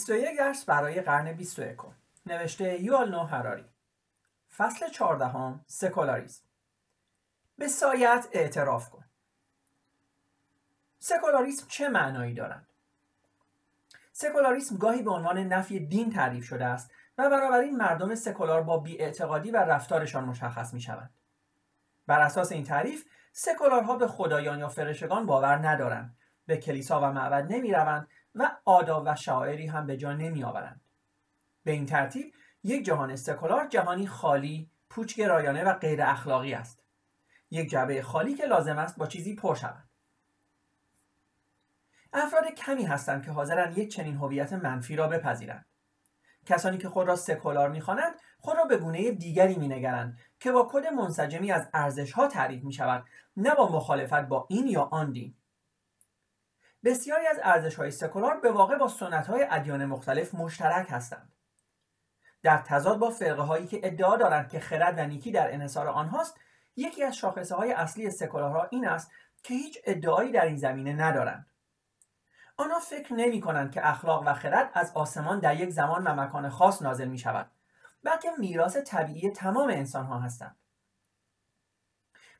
21 0.00 0.38
درس 0.38 0.64
برای 0.64 1.00
قرن 1.00 1.32
21 1.32 1.76
نوشته 2.26 2.82
یوال 2.82 3.10
نو 3.10 3.24
هراری. 3.24 3.64
فصل 4.56 4.88
14 4.88 5.60
سکولاریسم. 5.66 6.44
به 7.58 7.68
سایت 7.68 8.28
اعتراف 8.32 8.90
کن. 8.90 9.04
سکولاریسم 10.98 11.66
چه 11.68 11.88
معنایی 11.88 12.34
دارد؟ 12.34 12.66
سکولاریسم 14.12 14.76
گاهی 14.76 15.02
به 15.02 15.10
عنوان 15.10 15.38
نفی 15.38 15.80
دین 15.80 16.12
تعریف 16.12 16.44
شده 16.44 16.64
است 16.64 16.90
و 17.18 17.30
بنابراین 17.30 17.76
مردم 17.76 18.14
سکولار 18.14 18.62
با 18.62 18.78
بیاعتقادی 18.78 19.50
و 19.50 19.56
رفتارشان 19.56 20.24
مشخص 20.24 20.74
می 20.74 20.80
شوند. 20.80 21.14
بر 22.06 22.20
اساس 22.20 22.52
این 22.52 22.64
تعریف 22.64 23.04
سکولارها 23.32 23.96
به 23.96 24.06
خدایان 24.06 24.58
یا 24.58 24.68
فرشگان 24.68 25.26
باور 25.26 25.68
ندارند. 25.68 26.16
به 26.46 26.56
کلیسا 26.56 27.00
و 27.00 27.04
معبد 27.04 27.52
نمی 27.52 27.72
روند 27.72 28.08
و 28.34 28.50
آداب 28.64 29.02
و 29.06 29.16
شاعری 29.16 29.66
هم 29.66 29.86
به 29.86 29.96
جا 29.96 30.12
نمی 30.12 30.44
آورند. 30.44 30.80
به 31.64 31.72
این 31.72 31.86
ترتیب 31.86 32.34
یک 32.64 32.84
جهان 32.84 33.16
سکولار 33.16 33.66
جهانی 33.68 34.06
خالی، 34.06 34.70
پوچگرایانه 34.90 35.64
و 35.64 35.72
غیر 35.72 36.02
اخلاقی 36.02 36.54
است. 36.54 36.82
یک 37.50 37.70
جبه 37.70 38.02
خالی 38.02 38.34
که 38.34 38.46
لازم 38.46 38.78
است 38.78 38.98
با 38.98 39.06
چیزی 39.06 39.34
پر 39.34 39.54
شود. 39.54 39.88
افراد 42.12 42.46
کمی 42.46 42.84
هستند 42.84 43.24
که 43.24 43.30
حاضرند 43.30 43.78
یک 43.78 43.90
چنین 43.90 44.16
هویت 44.16 44.52
منفی 44.52 44.96
را 44.96 45.08
بپذیرند. 45.08 45.66
کسانی 46.46 46.78
که 46.78 46.88
خود 46.88 47.08
را 47.08 47.16
سکولار 47.16 47.68
می‌خوانند 47.68 48.14
خود 48.38 48.56
را 48.56 48.64
به 48.64 48.76
گونه 48.76 49.10
دیگری 49.10 49.54
مینگرند 49.54 50.18
که 50.40 50.52
با 50.52 50.68
کد 50.72 50.86
منسجمی 50.86 51.52
از 51.52 51.68
ارزشها 51.74 52.28
تعریف 52.28 52.64
می 52.64 52.72
شود 52.72 53.04
نه 53.36 53.54
با 53.54 53.72
مخالفت 53.72 54.28
با 54.28 54.46
این 54.50 54.66
یا 54.66 54.82
آن 54.82 55.12
دین 55.12 55.34
بسیاری 56.84 57.26
از 57.26 57.40
ارزش 57.42 57.74
های 57.74 57.90
سکولار 57.90 58.40
به 58.40 58.52
واقع 58.52 58.76
با 58.76 58.88
سنت 58.88 59.26
های 59.26 59.46
ادیان 59.50 59.84
مختلف 59.84 60.34
مشترک 60.34 60.86
هستند. 60.90 61.32
در 62.42 62.58
تضاد 62.58 62.98
با 62.98 63.10
فرقه 63.10 63.42
هایی 63.42 63.66
که 63.66 63.80
ادعا 63.82 64.16
دارند 64.16 64.48
که 64.48 64.60
خرد 64.60 64.98
و 64.98 65.06
نیکی 65.06 65.32
در 65.32 65.54
انحصار 65.54 65.88
آنهاست 65.88 66.40
یکی 66.76 67.04
از 67.04 67.16
شاخصه 67.16 67.54
های 67.54 67.72
اصلی 67.72 68.10
سکولارها 68.10 68.68
این 68.70 68.88
است 68.88 69.10
که 69.42 69.54
هیچ 69.54 69.78
ادعایی 69.84 70.32
در 70.32 70.44
این 70.44 70.56
زمینه 70.56 70.92
ندارند. 70.92 71.46
آنها 72.56 72.78
فکر 72.78 73.12
نمی 73.12 73.40
کنند 73.40 73.72
که 73.72 73.88
اخلاق 73.88 74.22
و 74.26 74.34
خرد 74.34 74.70
از 74.74 74.92
آسمان 74.94 75.40
در 75.40 75.60
یک 75.60 75.70
زمان 75.70 76.06
و 76.06 76.14
مکان 76.14 76.48
خاص 76.48 76.82
نازل 76.82 77.08
می 77.08 77.18
شود 77.18 77.50
بلکه 78.04 78.28
میراث 78.38 78.76
طبیعی 78.76 79.30
تمام 79.30 79.70
انسان 79.70 80.06
ها 80.06 80.18
هستند. 80.18 80.56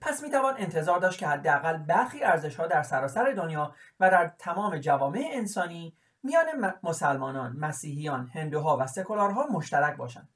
پس 0.01 0.23
می 0.23 0.31
توان 0.31 0.55
انتظار 0.59 0.99
داشت 0.99 1.19
که 1.19 1.27
حداقل 1.27 1.77
برخی 1.77 2.25
ارزش 2.25 2.57
ها 2.57 2.67
در 2.67 2.83
سراسر 2.83 3.33
دنیا 3.33 3.75
و 4.01 4.11
در 4.11 4.33
تمام 4.39 4.79
جوامع 4.79 5.29
انسانی 5.33 5.97
میان 6.23 6.75
مسلمانان، 6.83 7.57
مسیحیان، 7.57 8.31
هندوها 8.35 8.77
و 8.77 8.87
سکولارها 8.87 9.47
مشترک 9.47 9.97
باشند. 9.97 10.29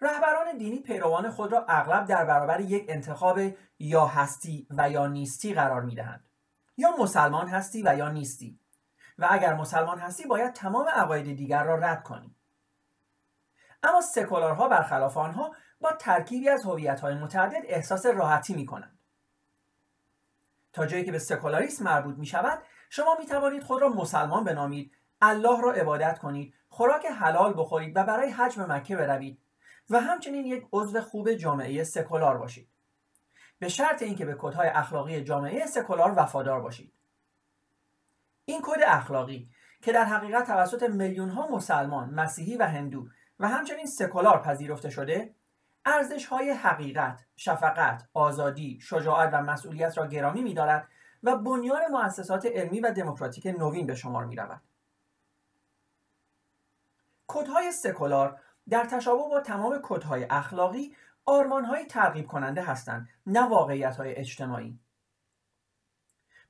رهبران 0.00 0.58
دینی 0.58 0.78
پیروان 0.78 1.30
خود 1.30 1.52
را 1.52 1.66
اغلب 1.68 2.06
در 2.06 2.24
برابر 2.24 2.60
یک 2.60 2.86
انتخاب 2.88 3.38
یا 3.78 4.06
هستی 4.06 4.66
و 4.70 4.90
یا 4.90 5.06
نیستی 5.06 5.54
قرار 5.54 5.82
می 5.82 5.94
دهند. 5.94 6.28
یا 6.76 6.90
مسلمان 6.98 7.48
هستی 7.48 7.82
و 7.82 7.96
یا 7.98 8.08
نیستی 8.08 8.60
و 9.18 9.28
اگر 9.30 9.54
مسلمان 9.54 9.98
هستی 9.98 10.26
باید 10.26 10.52
تمام 10.52 10.88
عقاید 10.88 11.36
دیگر 11.36 11.64
را 11.64 11.74
رد 11.74 12.02
کنی 12.02 12.35
اما 13.82 14.00
سکولارها 14.00 14.68
برخلاف 14.68 15.16
آنها 15.16 15.54
با 15.80 15.92
ترکیبی 15.92 16.48
از 16.48 16.64
های 17.02 17.14
متعدد 17.14 17.62
احساس 17.64 18.06
راحتی 18.06 18.54
می 18.54 18.66
کنند. 18.66 18.98
تا 20.72 20.86
جایی 20.86 21.04
که 21.04 21.12
به 21.12 21.18
سکولاریسم 21.18 21.84
مربوط 21.84 22.16
می 22.16 22.26
شود 22.26 22.58
شما 22.90 23.16
می 23.18 23.26
توانید 23.26 23.62
خود 23.62 23.82
را 23.82 23.88
مسلمان 23.88 24.44
بنامید 24.44 24.92
الله 25.22 25.60
را 25.60 25.72
عبادت 25.72 26.18
کنید 26.18 26.54
خوراک 26.68 27.06
حلال 27.06 27.54
بخورید 27.56 27.96
و 27.96 28.04
برای 28.04 28.30
حج 28.30 28.58
به 28.58 28.66
مکه 28.66 28.96
بروید 28.96 29.38
و 29.90 30.00
همچنین 30.00 30.46
یک 30.46 30.66
عضو 30.72 31.00
خوب 31.00 31.32
جامعه 31.32 31.84
سکولار 31.84 32.38
باشید 32.38 32.68
به 33.58 33.68
شرط 33.68 34.02
اینکه 34.02 34.24
به 34.24 34.34
کدهای 34.38 34.68
اخلاقی 34.68 35.22
جامعه 35.24 35.66
سکولار 35.66 36.12
وفادار 36.16 36.60
باشید 36.60 36.92
این 38.44 38.60
کد 38.64 38.80
اخلاقی 38.86 39.48
که 39.82 39.92
در 39.92 40.04
حقیقت 40.04 40.46
توسط 40.46 40.82
میلیون 40.82 41.28
ها 41.28 41.46
مسلمان، 41.46 42.10
مسیحی 42.10 42.56
و 42.56 42.62
هندو 42.62 43.08
و 43.40 43.48
همچنین 43.48 43.86
سکولار 43.86 44.42
پذیرفته 44.42 44.90
شده 44.90 45.34
ارزش 45.84 46.26
های 46.26 46.50
حقیقت، 46.50 47.24
شفقت، 47.36 48.08
آزادی، 48.14 48.80
شجاعت 48.80 49.30
و 49.32 49.42
مسئولیت 49.42 49.98
را 49.98 50.06
گرامی 50.06 50.42
می‌دارد 50.42 50.88
و 51.22 51.36
بنیان 51.36 51.82
مؤسسات 51.90 52.46
علمی 52.46 52.80
و 52.80 52.92
دموکراتیک 52.92 53.46
نوین 53.46 53.86
به 53.86 53.94
شمار 53.94 54.24
می 54.24 54.36
رود. 54.36 54.60
کدهای 57.26 57.72
سکولار 57.72 58.40
در 58.68 58.84
تشابه 58.84 59.22
با 59.30 59.40
تمام 59.40 59.80
کدهای 59.82 60.26
اخلاقی 60.30 60.96
آرمانهایی 61.24 61.86
ترغیب 61.86 62.26
کننده 62.26 62.62
هستند 62.62 63.08
نه 63.26 63.48
واقعیت 63.48 63.96
اجتماعی 64.00 64.78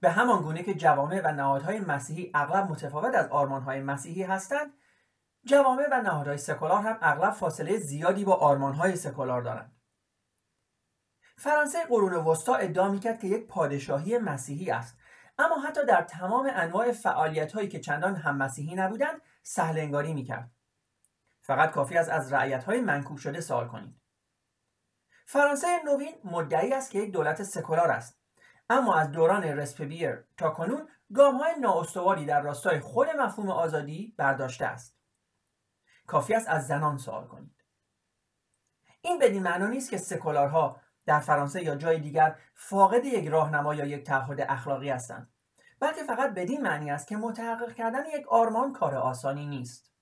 به 0.01 0.11
همان 0.11 0.43
گونه 0.43 0.63
که 0.63 0.75
جوامع 0.75 1.21
و 1.25 1.33
نهادهای 1.33 1.81
مسیحی 1.81 2.31
اغلب 2.35 2.71
متفاوت 2.71 3.15
از 3.15 3.29
آرمانهای 3.29 3.81
مسیحی 3.81 4.23
هستند 4.23 4.73
جوامع 5.47 5.89
و 5.91 6.03
نهادهای 6.03 6.39
سکولار 6.39 6.83
هم 6.83 6.99
اغلب 7.03 7.33
فاصله 7.33 7.79
زیادی 7.79 8.25
با 8.25 8.34
آرمانهای 8.34 8.97
سکولار 8.97 9.43
دارند. 9.43 9.77
فرانسه 11.39 11.84
قرون 11.84 12.15
وسطا 12.15 12.55
ادعا 12.55 12.89
می‌کرد 12.89 13.21
که 13.21 13.27
یک 13.27 13.47
پادشاهی 13.47 14.19
مسیحی 14.19 14.71
است. 14.71 14.99
اما 15.39 15.59
حتی 15.59 15.87
در 15.87 16.03
تمام 16.03 16.51
انواع 16.53 16.93
فعالیت 16.93 17.53
هایی 17.53 17.69
که 17.69 17.81
چندان 17.81 18.17
هم 18.17 18.37
مسیحی 18.37 18.75
نبودند 18.75 19.23
سهل 19.43 19.79
انگاری 19.79 20.15
می‌کرد. 20.15 20.51
فقط 21.43 21.71
کافی 21.71 21.99
است 21.99 22.11
از 22.11 22.33
رعیت 22.33 22.65
های 22.65 22.81
منکوب 22.81 23.17
شده 23.17 23.41
سوال 23.41 23.69
کنید. 23.69 24.01
فرانسه 25.27 25.67
نوین 25.84 26.15
مدعی 26.25 26.73
است 26.73 26.91
که 26.91 26.99
یک 26.99 27.13
دولت 27.13 27.43
سکولار 27.43 27.91
است. 27.91 28.21
اما 28.71 28.95
از 28.95 29.13
دوران 29.13 29.43
رسپبیر 29.43 30.25
تا 30.37 30.51
کنون 30.51 30.89
گام 31.15 31.37
های 31.37 32.25
در 32.27 32.41
راستای 32.41 32.81
خود 32.81 33.09
مفهوم 33.09 33.51
آزادی 33.51 34.15
برداشته 34.19 34.67
است. 34.67 34.96
کافی 36.06 36.34
است 36.34 36.49
از 36.49 36.67
زنان 36.67 36.99
سوال 36.99 37.27
کنید. 37.27 37.65
این 39.00 39.19
بدین 39.19 39.43
معنا 39.43 39.67
نیست 39.67 39.91
که 39.91 39.99
سکولارها 39.99 40.81
در 41.06 41.21
فرانسه 41.21 41.62
یا 41.62 41.75
جای 41.75 42.00
دیگر 42.00 42.39
فاقد 42.55 43.05
یک 43.05 43.28
راهنما 43.28 43.75
یا 43.75 43.84
یک 43.87 44.05
تعهد 44.05 44.41
اخلاقی 44.41 44.91
هستند 44.91 45.33
بلکه 45.81 46.03
فقط 46.03 46.34
بدین 46.34 46.62
معنی 46.62 46.91
است 46.91 47.09
که 47.09 47.16
متحقق 47.16 47.75
کردن 47.75 48.06
یک 48.06 48.28
آرمان 48.28 48.72
کار 48.72 48.95
آسانی 48.95 49.47
نیست. 49.47 49.93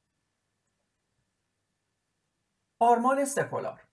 آرمان 2.79 3.25
سکولار. 3.25 3.85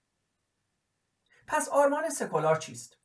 پس 1.48 1.70
آرمان 1.70 2.10
سکولار 2.10 2.56
چیست؟ 2.56 2.98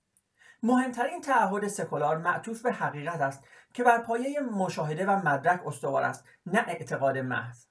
مهمترین 0.62 1.20
تعهد 1.20 1.68
سکولار 1.68 2.18
معطوف 2.18 2.62
به 2.62 2.72
حقیقت 2.72 3.20
است 3.20 3.44
که 3.74 3.84
بر 3.84 3.98
پایه 3.98 4.40
مشاهده 4.40 5.06
و 5.06 5.28
مدرک 5.28 5.66
استوار 5.66 6.02
است 6.02 6.24
نه 6.46 6.64
اعتقاد 6.68 7.18
محض. 7.18 7.66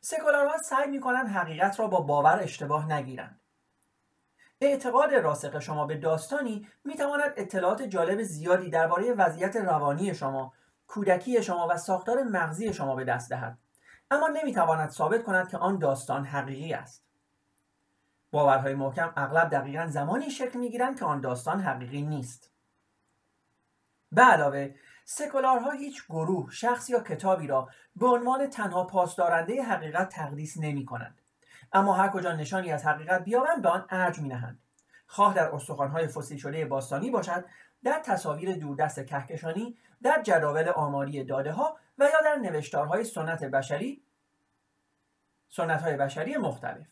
سکولارها 0.00 0.58
سعی 0.58 0.90
می‌کنند 0.90 1.28
حقیقت 1.28 1.80
را 1.80 1.86
با 1.86 2.00
باور 2.00 2.40
اشتباه 2.42 2.92
نگیرند 2.92 3.40
اعتقاد 4.60 5.14
راسخ 5.14 5.60
شما 5.60 5.86
به 5.86 5.96
داستانی 5.96 6.68
می‌تواند 6.84 7.32
اطلاعات 7.36 7.82
جالب 7.82 8.22
زیادی 8.22 8.70
درباره 8.70 9.12
وضعیت 9.12 9.56
روانی 9.56 10.14
شما 10.14 10.52
کودکی 10.86 11.42
شما 11.42 11.68
و 11.70 11.76
ساختار 11.76 12.22
مغزی 12.22 12.72
شما 12.72 12.94
به 12.94 13.04
دست 13.04 13.30
دهد. 13.30 13.58
اما 14.10 14.28
نمی‌تواند 14.28 14.90
ثابت 14.90 15.24
کند 15.24 15.48
که 15.48 15.58
آن 15.58 15.78
داستان 15.78 16.24
حقیقی 16.24 16.72
است. 16.72 17.04
باورهای 18.30 18.74
محکم 18.74 19.12
اغلب 19.16 19.50
دقیقا 19.50 19.86
زمانی 19.86 20.30
شکل 20.30 20.58
می‌گیرند 20.58 20.98
که 20.98 21.04
آن 21.04 21.20
داستان 21.20 21.60
حقیقی 21.60 22.02
نیست. 22.02 22.52
به 24.12 24.22
علاوه 24.22 24.74
سکولارها 25.10 25.70
هیچ 25.70 26.06
گروه، 26.06 26.50
شخص 26.50 26.90
یا 26.90 27.00
کتابی 27.00 27.46
را 27.46 27.68
به 27.96 28.06
عنوان 28.06 28.50
تنها 28.50 28.84
پاسدارنده 28.84 29.62
حقیقت 29.62 30.08
تقدیس 30.08 30.56
نمی 30.58 30.84
کنند. 30.84 31.20
اما 31.72 31.92
هر 31.92 32.08
کجا 32.08 32.32
نشانی 32.32 32.72
از 32.72 32.86
حقیقت 32.86 33.24
بیابند 33.24 33.62
به 33.62 33.68
آن 33.68 33.86
ارج 33.90 34.18
می 34.18 34.28
نهند. 34.28 34.58
خواه 35.06 35.34
در 35.34 35.54
استخوانهای 35.54 36.06
فسیل 36.06 36.38
شده 36.38 36.64
باستانی 36.64 37.10
باشد 37.10 37.44
در 37.84 38.00
تصاویر 38.04 38.56
دوردست 38.56 39.06
کهکشانی 39.06 39.78
در 40.02 40.22
جداول 40.22 40.68
آماری 40.68 41.24
داده 41.24 41.52
ها 41.52 41.78
و 41.98 42.04
یا 42.04 42.20
در 42.24 42.36
نوشتارهای 42.36 43.04
سنت 43.04 43.44
بشری 43.44 44.02
سنت 45.48 45.82
های 45.82 45.96
بشری 45.96 46.36
مختلف 46.36 46.86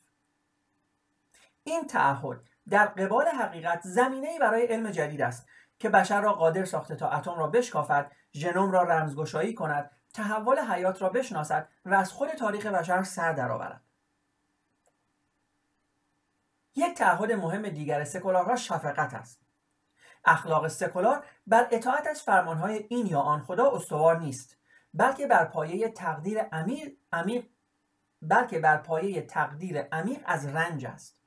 این 1.65 1.87
تعهد 1.87 2.41
در 2.69 2.87
قبال 2.87 3.27
حقیقت 3.29 3.81
زمینه 3.85 4.39
برای 4.39 4.67
علم 4.67 4.91
جدید 4.91 5.23
است 5.23 5.47
که 5.79 5.89
بشر 5.89 6.21
را 6.21 6.33
قادر 6.33 6.65
ساخته 6.65 6.95
تا 6.95 7.11
اتم 7.11 7.39
را 7.39 7.47
بشکافد 7.47 8.13
ژنوم 8.33 8.71
را 8.71 8.83
رمزگشایی 8.83 9.55
کند 9.55 9.91
تحول 10.15 10.59
حیات 10.59 11.03
را 11.03 11.09
بشناسد 11.09 11.69
و 11.85 11.95
از 11.95 12.13
خود 12.13 12.29
تاریخ 12.29 12.67
بشر 12.67 13.03
سر 13.03 13.33
درآورد. 13.33 13.81
یک 16.75 16.95
تعهد 16.97 17.33
مهم 17.33 17.69
دیگر 17.69 18.05
سکولارها 18.05 18.57
شفقت 18.57 19.15
است. 19.15 19.43
اخلاق 20.25 20.69
سکولار 20.69 21.25
بر 21.47 21.69
اطاعت 21.71 22.07
از 22.07 22.23
فرمانهای 22.23 22.87
این 22.89 23.07
یا 23.07 23.21
آن 23.21 23.43
خدا 23.43 23.71
استوار 23.71 24.19
نیست 24.19 24.57
بلکه 24.95 25.27
بر 25.27 25.45
پایه 25.45 25.89
تقدیر 25.89 26.41
عمیق 27.13 27.47
بلکه 28.23 28.59
بر 28.59 28.77
پایه 28.77 29.23
تقدیر 29.23 29.83
عمیق 29.83 30.23
از 30.27 30.47
رنج 30.47 30.87
است. 30.87 31.19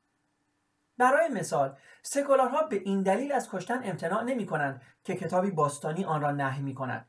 برای 0.99 1.29
مثال 1.29 1.77
سکولارها 2.03 2.63
به 2.63 2.75
این 2.75 3.03
دلیل 3.03 3.31
از 3.31 3.49
کشتن 3.51 3.81
امتناع 3.83 4.23
نمی 4.23 4.45
کنند 4.45 4.81
که 5.03 5.15
کتابی 5.15 5.51
باستانی 5.51 6.05
آن 6.05 6.21
را 6.21 6.31
نهی 6.31 6.61
می 6.61 6.75
کند 6.75 7.07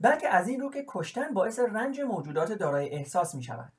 بلکه 0.00 0.28
از 0.28 0.48
این 0.48 0.60
رو 0.60 0.70
که 0.70 0.84
کشتن 0.88 1.34
باعث 1.34 1.58
رنج 1.58 2.00
موجودات 2.00 2.52
دارای 2.52 2.90
احساس 2.90 3.34
می 3.34 3.42
شود 3.42 3.72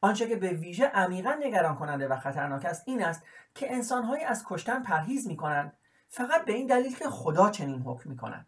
آنچه 0.00 0.28
که 0.28 0.36
به 0.36 0.48
ویژه 0.50 0.86
عمیقا 0.86 1.34
نگران 1.40 1.76
کننده 1.76 2.08
و 2.08 2.16
خطرناک 2.16 2.64
است 2.64 2.82
این 2.86 3.04
است 3.04 3.22
که 3.54 3.72
انسانهایی 3.72 4.24
از 4.24 4.44
کشتن 4.46 4.82
پرهیز 4.82 5.26
می 5.26 5.36
کنند 5.36 5.76
فقط 6.08 6.44
به 6.44 6.52
این 6.52 6.66
دلیل 6.66 6.96
که 6.96 7.08
خدا 7.10 7.50
چنین 7.50 7.82
حکم 7.82 8.10
می 8.10 8.16
کند 8.16 8.46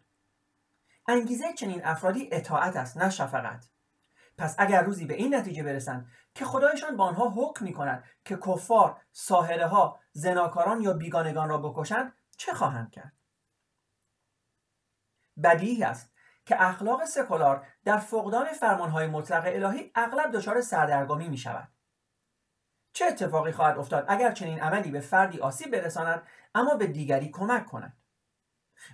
انگیزه 1.07 1.53
چنین 1.53 1.85
افرادی 1.85 2.29
اطاعت 2.31 2.75
است 2.75 2.97
نه 2.97 3.09
شفقت. 3.09 3.69
پس 4.39 4.55
اگر 4.57 4.81
روزی 4.81 5.05
به 5.05 5.13
این 5.13 5.35
نتیجه 5.35 5.63
برسند 5.63 6.07
که 6.35 6.45
خدایشان 6.45 6.97
با 6.97 7.05
آنها 7.05 7.29
حکم 7.29 7.65
می 7.65 7.73
کند 7.73 8.03
که 8.25 8.37
کفار، 8.37 9.01
ساهره 9.11 9.67
ها، 9.67 9.99
زناکاران 10.11 10.81
یا 10.81 10.93
بیگانگان 10.93 11.49
را 11.49 11.57
بکشند 11.57 12.13
چه 12.37 12.53
خواهند 12.53 12.91
کرد؟ 12.91 13.13
بدیهی 15.43 15.83
است 15.83 16.13
که 16.45 16.63
اخلاق 16.63 17.05
سکولار 17.05 17.67
در 17.85 17.97
فقدان 17.97 18.45
فرمانهای 18.45 19.07
مطلق 19.07 19.43
الهی 19.45 19.91
اغلب 19.95 20.31
دچار 20.31 20.61
سردرگمی 20.61 21.29
می 21.29 21.37
شود. 21.37 21.67
چه 22.93 23.05
اتفاقی 23.05 23.51
خواهد 23.51 23.77
افتاد 23.77 24.05
اگر 24.07 24.31
چنین 24.31 24.59
عملی 24.59 24.91
به 24.91 24.99
فردی 24.99 25.39
آسیب 25.39 25.71
برساند 25.71 26.23
اما 26.55 26.75
به 26.75 26.87
دیگری 26.87 27.29
کمک 27.29 27.65
کند؟ 27.65 27.97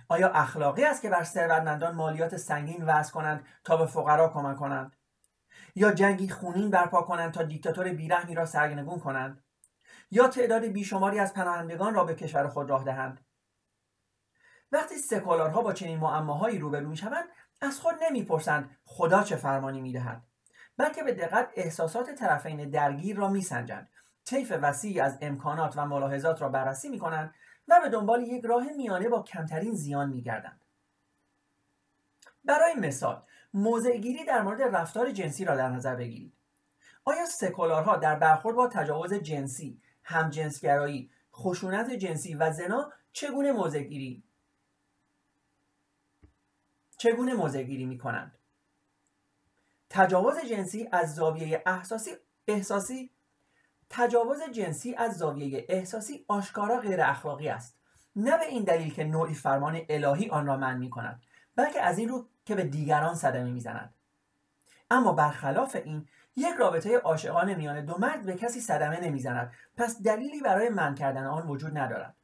آیا 0.08 0.28
اخلاقی 0.28 0.84
است 0.84 1.02
که 1.02 1.10
بر 1.10 1.22
ثروتمندان 1.22 1.94
مالیات 1.94 2.36
سنگین 2.36 2.84
وضع 2.84 3.12
کنند 3.12 3.46
تا 3.64 3.76
به 3.76 3.86
فقرا 3.86 4.28
کمک 4.28 4.56
کنند 4.56 4.95
یا 5.74 5.92
جنگی 5.92 6.28
خونین 6.28 6.70
برپا 6.70 7.02
کنند 7.02 7.32
تا 7.32 7.42
دیکتاتور 7.42 7.88
بیرحمی 7.88 8.34
را 8.34 8.46
سرنگون 8.46 9.00
کنند 9.00 9.44
یا 10.10 10.28
تعداد 10.28 10.64
بیشماری 10.64 11.18
از 11.18 11.34
پناهندگان 11.34 11.94
را 11.94 12.04
به 12.04 12.14
کشور 12.14 12.48
خود 12.48 12.70
راه 12.70 12.84
دهند. 12.84 13.24
وقتی 14.72 14.96
سکولارها 14.96 15.62
با 15.62 15.72
چنین 15.72 15.98
معماهایی 15.98 16.58
روبرو 16.58 16.88
می‌شوند 16.88 17.24
از 17.60 17.80
خود 17.80 17.94
نمی‌پرسند 18.02 18.76
خدا 18.84 19.22
چه 19.22 19.36
فرمانی 19.36 19.80
می‌دهد 19.80 20.22
بلکه 20.76 21.02
به 21.02 21.14
دقت 21.14 21.48
احساسات 21.54 22.10
طرفین 22.10 22.70
درگیر 22.70 23.16
را 23.16 23.28
میسنجند. 23.28 23.90
طیف 24.24 24.52
وسیعی 24.62 25.00
از 25.00 25.18
امکانات 25.20 25.76
و 25.76 25.86
ملاحظات 25.86 26.42
را 26.42 26.48
بررسی 26.48 26.88
می‌کنند 26.88 27.34
و 27.68 27.80
به 27.82 27.88
دنبال 27.88 28.22
یک 28.22 28.44
راه 28.44 28.64
میانه 28.76 29.08
با 29.08 29.22
کمترین 29.22 29.74
زیان 29.74 30.08
میگردند. 30.08 30.64
برای 32.44 32.74
مثال 32.74 33.22
موضعگیری 33.56 34.24
در 34.24 34.42
مورد 34.42 34.62
رفتار 34.76 35.10
جنسی 35.10 35.44
را 35.44 35.56
در 35.56 35.68
نظر 35.68 35.96
بگیرید. 35.96 36.32
آیا 37.04 37.26
سکولارها 37.26 37.96
در 37.96 38.16
برخورد 38.16 38.56
با 38.56 38.68
تجاوز 38.68 39.14
جنسی 39.14 39.80
همجنسگرایی 40.02 41.10
خشونت 41.34 41.90
جنسی 41.90 42.34
و 42.34 42.52
زنا 42.52 42.92
چگونه 43.12 43.52
موضعگیری 43.52 44.22
چگونه 46.98 47.34
موضعگیری 47.34 47.86
می 47.86 47.98
کنند 47.98 48.38
تجاوز 49.90 50.38
جنسی 50.50 50.88
از 50.92 51.14
زاویه 51.14 51.62
احساسی 51.66 52.10
احساسی؟ 52.48 53.10
تجاوز 53.90 54.42
جنسی 54.52 54.94
از 54.94 55.16
زاویه 55.16 55.66
احساسی 55.68 56.24
آشکارا 56.28 56.80
غیر 56.80 57.00
اخلاقی 57.00 57.48
است. 57.48 57.78
نه 58.16 58.38
به 58.38 58.44
این 58.46 58.64
دلیل 58.64 58.94
که 58.94 59.04
نوعی 59.04 59.34
فرمان 59.34 59.80
الهی 59.88 60.28
آن 60.30 60.46
را 60.46 60.56
من 60.56 60.78
می 60.78 60.90
کند 60.90 61.22
بلکه 61.56 61.82
از 61.82 61.98
این 61.98 62.08
رو 62.08 62.28
که 62.44 62.54
به 62.54 62.64
دیگران 62.64 63.14
صدمه 63.14 63.50
می‌زند 63.50 63.94
اما 64.90 65.12
برخلاف 65.12 65.76
این 65.76 66.08
یک 66.36 66.54
رابطه 66.58 66.98
عاشقانه 66.98 67.54
میان 67.54 67.84
دو 67.84 67.98
مرد 67.98 68.26
به 68.26 68.34
کسی 68.34 68.60
صدمه 68.60 69.00
نمی‌زند. 69.00 69.52
پس 69.76 70.02
دلیلی 70.02 70.40
برای 70.40 70.68
من 70.68 70.94
کردن 70.94 71.26
آن 71.26 71.48
وجود 71.48 71.78
ندارد. 71.78 72.16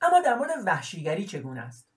اما 0.00 0.20
در 0.20 0.34
مورد 0.34 0.66
وحشیگری 0.66 1.26
چگونه 1.26 1.60
است؟ 1.60 1.88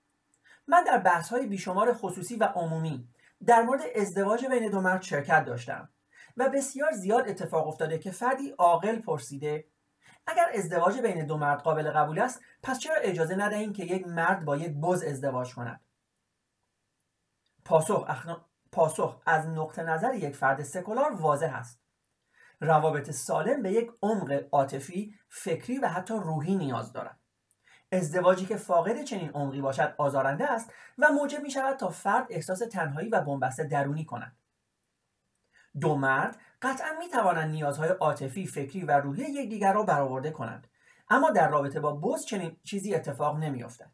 من 0.67 0.83
در 0.83 0.97
بحث 0.97 1.29
های 1.29 1.47
بیشمار 1.47 1.93
خصوصی 1.93 2.35
و 2.35 2.43
عمومی 2.43 3.07
در 3.45 3.61
مورد 3.61 3.81
ازدواج 3.95 4.45
بین 4.45 4.69
دو 4.69 4.81
مرد 4.81 5.01
شرکت 5.01 5.45
داشتم 5.45 5.89
و 6.37 6.49
بسیار 6.49 6.91
زیاد 6.91 7.29
اتفاق 7.29 7.67
افتاده 7.67 7.99
که 7.99 8.11
فردی 8.11 8.49
عاقل 8.49 8.99
پرسیده 8.99 9.65
اگر 10.27 10.51
ازدواج 10.55 10.99
بین 10.99 11.25
دو 11.25 11.37
مرد 11.37 11.61
قابل 11.61 11.91
قبول 11.91 12.19
است 12.19 12.41
پس 12.63 12.79
چرا 12.79 12.95
اجازه 12.95 13.35
ندهیم 13.35 13.73
که 13.73 13.83
یک 13.83 14.07
مرد 14.07 14.45
با 14.45 14.57
یک 14.57 14.71
بز 14.83 15.03
ازدواج 15.03 15.55
کند؟ 15.55 15.81
پاسخ, 17.65 18.07
پاسخ 18.71 19.21
از 19.25 19.47
نقطه 19.47 19.83
نظر 19.83 20.13
یک 20.13 20.35
فرد 20.35 20.63
سکولار 20.63 21.11
واضح 21.11 21.55
است. 21.55 21.81
روابط 22.61 23.11
سالم 23.11 23.61
به 23.61 23.71
یک 23.71 23.91
عمق 24.01 24.43
عاطفی 24.51 25.15
فکری 25.29 25.79
و 25.79 25.87
حتی 25.87 26.13
روحی 26.13 26.55
نیاز 26.55 26.93
دارد. 26.93 27.19
ازدواجی 27.91 28.45
که 28.45 28.57
فاقد 28.57 29.03
چنین 29.03 29.29
عمقی 29.29 29.61
باشد 29.61 29.95
آزارنده 29.97 30.51
است 30.51 30.73
و 30.97 31.09
موجب 31.09 31.41
می 31.41 31.51
شود 31.51 31.77
تا 31.77 31.89
فرد 31.89 32.27
احساس 32.29 32.59
تنهایی 32.59 33.09
و 33.09 33.21
بنبسته 33.21 33.63
درونی 33.63 34.05
کند. 34.05 34.35
دو 35.79 35.95
مرد 35.95 36.39
قطعا 36.61 36.97
می 36.99 37.09
توانند 37.09 37.51
نیازهای 37.51 37.89
عاطفی 37.89 38.45
فکری 38.45 38.83
و 38.83 38.91
روحی 38.91 39.23
یکدیگر 39.23 39.73
را 39.73 39.83
برآورده 39.83 40.31
کنند. 40.31 40.67
اما 41.09 41.29
در 41.29 41.49
رابطه 41.49 41.79
با 41.79 41.95
بز 41.95 42.25
چنین 42.25 42.57
چیزی 42.63 42.95
اتفاق 42.95 43.37
نمیافتد. 43.37 43.91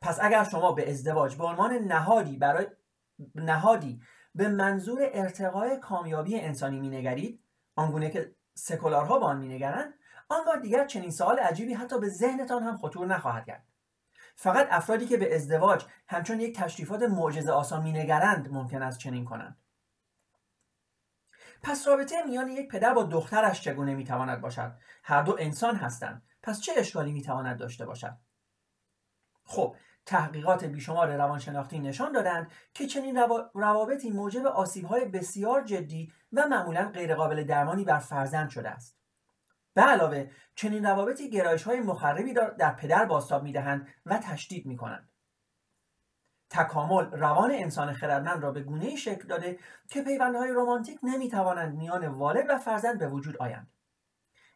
پس 0.00 0.18
اگر 0.22 0.44
شما 0.44 0.72
به 0.72 0.90
ازدواج 0.90 1.36
به 1.36 1.44
عنوان 1.44 1.72
نهادی 1.72 2.36
برای 2.36 2.66
نهادی 3.34 4.00
به 4.34 4.48
منظور 4.48 5.10
ارتقای 5.12 5.78
کامیابی 5.78 6.40
انسانی 6.40 6.80
مینگرید 6.80 7.40
آنگونه 7.76 8.10
که 8.10 8.34
سکولارها 8.54 9.18
به 9.18 9.24
آن 9.24 9.38
مینگرند 9.38 9.94
آنگاه 10.28 10.56
دیگر 10.60 10.86
چنین 10.86 11.10
سوال 11.10 11.38
عجیبی 11.38 11.74
حتی 11.74 12.00
به 12.00 12.08
ذهنتان 12.08 12.62
هم 12.62 12.76
خطور 12.76 13.06
نخواهد 13.06 13.46
کرد. 13.46 13.64
فقط 14.36 14.68
افرادی 14.70 15.06
که 15.06 15.16
به 15.16 15.34
ازدواج 15.34 15.84
همچون 16.08 16.40
یک 16.40 16.56
تشریفات 16.56 17.02
معجزه 17.02 17.52
آسا 17.52 17.80
مینگرند 17.80 18.52
ممکن 18.52 18.82
است 18.82 18.98
چنین 18.98 19.24
کنند. 19.24 19.63
پس 21.64 21.88
رابطه 21.88 22.22
میان 22.22 22.48
یک 22.48 22.68
پدر 22.68 22.94
با 22.94 23.02
دخترش 23.02 23.60
چگونه 23.60 23.94
می‌تواند 23.94 24.40
باشد؟ 24.40 24.78
هر 25.04 25.22
دو 25.22 25.36
انسان 25.38 25.76
هستند. 25.76 26.22
پس 26.42 26.60
چه 26.60 26.72
اشکالی 26.76 27.12
می‌تواند 27.12 27.58
داشته 27.58 27.86
باشد؟ 27.86 28.16
خب 29.44 29.76
تحقیقات 30.06 30.64
بیشمار 30.64 31.16
روانشناختی 31.16 31.78
نشان 31.78 32.12
دادند 32.12 32.50
که 32.74 32.86
چنین 32.86 33.16
روابطی 33.54 34.10
موجب 34.10 34.46
آسیبهای 34.46 35.04
بسیار 35.04 35.62
جدی 35.64 36.12
و 36.32 36.46
معمولا 36.48 36.88
غیرقابل 36.88 37.44
درمانی 37.44 37.84
بر 37.84 37.98
فرزند 37.98 38.50
شده 38.50 38.70
است. 38.70 38.98
به 39.74 39.82
علاوه 39.82 40.30
چنین 40.54 40.86
روابطی 40.86 41.30
گرایش 41.30 41.62
های 41.62 41.80
مخربی 41.80 42.32
در 42.32 42.74
پدر 42.74 43.04
باستاب 43.04 43.42
می‌دهند 43.42 43.88
و 44.06 44.18
تشدید 44.18 44.66
می‌کنند. 44.66 45.13
تکامل 46.50 47.10
روان 47.10 47.50
انسان 47.50 47.92
خردمند 47.92 48.42
را 48.42 48.52
به 48.52 48.60
گونه 48.60 48.96
شکل 48.96 49.28
داده 49.28 49.58
که 49.88 50.02
پیوندهای 50.02 50.52
رمانتیک 50.52 50.98
نمی‌توانند 51.02 51.74
میان 51.74 52.06
والد 52.06 52.46
و 52.48 52.58
فرزند 52.58 52.98
به 52.98 53.08
وجود 53.08 53.36
آیند. 53.36 53.70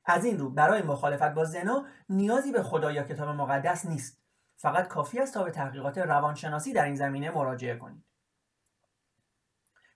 از 0.05 0.25
این 0.25 0.39
رو 0.39 0.51
برای 0.51 0.83
مخالفت 0.83 1.35
با 1.35 1.45
زنا 1.45 1.87
نیازی 2.09 2.53
به 2.53 2.63
خدا 2.63 2.93
یا 2.93 3.03
کتاب 3.03 3.29
مقدس 3.29 3.87
نیست. 3.87 4.19
فقط 4.57 4.89
کافی 4.89 5.21
است 5.21 5.35
تا 5.35 5.45
به 5.45 5.51
تحقیقات 5.51 5.99
روانشناسی 5.99 6.73
در 6.73 6.85
این 6.85 6.95
زمینه 6.95 7.31
مراجعه 7.31 7.77
کنید 7.77 8.05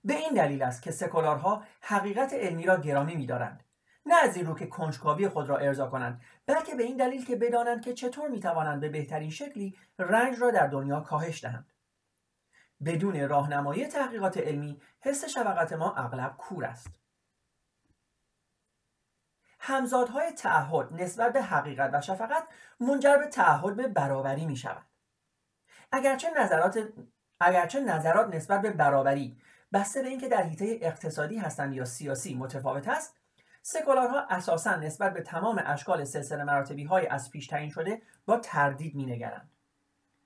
به 0.05 0.15
این 0.15 0.35
دلیل 0.35 0.63
است 0.63 0.83
که 0.83 0.91
سکولارها 0.91 1.63
حقیقت 1.81 2.33
علمی 2.33 2.67
را 2.67 2.77
گرامی 2.77 3.17
میدارند. 3.17 3.65
نه 4.07 4.15
از 4.15 4.37
این 4.37 4.47
رو 4.47 4.55
که 4.55 4.67
کنجکاوی 4.67 5.29
خود 5.29 5.49
را 5.49 5.59
ارضا 5.59 5.87
کنند 5.87 6.21
بلکه 6.47 6.75
به 6.75 6.83
این 6.83 6.97
دلیل 6.97 7.25
که 7.25 7.37
بدانند 7.37 7.85
که 7.85 7.95
چطور 7.95 8.29
می‌توانند 8.29 8.81
به 8.81 8.89
بهترین 8.89 9.31
شکلی 9.31 9.77
رنج 9.99 10.39
را 10.41 10.51
در 10.51 10.67
دنیا 10.67 11.01
کاهش 11.01 11.45
دهند. 11.45 11.72
بدون 12.85 13.29
راهنمایی 13.29 13.87
تحقیقات 13.87 14.39
علمی 14.39 14.81
حس 15.01 15.25
شفقت 15.25 15.73
ما 15.73 15.95
اغلب 15.95 16.37
کور 16.37 16.65
است 16.65 17.03
همزادهای 19.59 20.33
تعهد 20.33 20.93
نسبت 20.93 21.33
به 21.33 21.43
حقیقت 21.43 21.91
و 21.95 22.01
شفقت 22.01 22.45
منجر 22.81 23.17
به 23.17 23.27
تعهد 23.27 23.77
به 23.77 23.89
برابری 23.89 24.47
می 24.47 24.57
شود 24.57 24.87
اگرچه 25.93 26.29
نظرات 26.39 26.89
اگرچه 27.41 27.81
نظرات 27.81 28.35
نسبت 28.35 28.63
به 28.63 28.71
برابری 28.71 29.39
بسته 29.73 30.03
به 30.03 30.09
اینکه 30.09 30.29
در 30.29 30.43
حیطه 30.43 30.79
اقتصادی 30.83 31.39
هستند 31.39 31.75
یا 31.75 31.85
سیاسی 31.85 32.35
متفاوت 32.35 32.89
است 32.89 33.17
سکولارها 33.63 34.21
اساسا 34.31 34.77
نسبت 34.77 35.15
به 35.15 35.23
تمام 35.23 35.63
اشکال 35.67 36.05
سلسله 36.05 36.45
مراتبی 36.45 36.85
های 36.85 37.07
از 37.07 37.31
پیش 37.31 37.47
تعیین 37.47 37.71
شده 37.71 38.03
با 38.27 38.39
تردید 38.39 38.95
می 38.95 39.07
نگرند. 39.07 39.52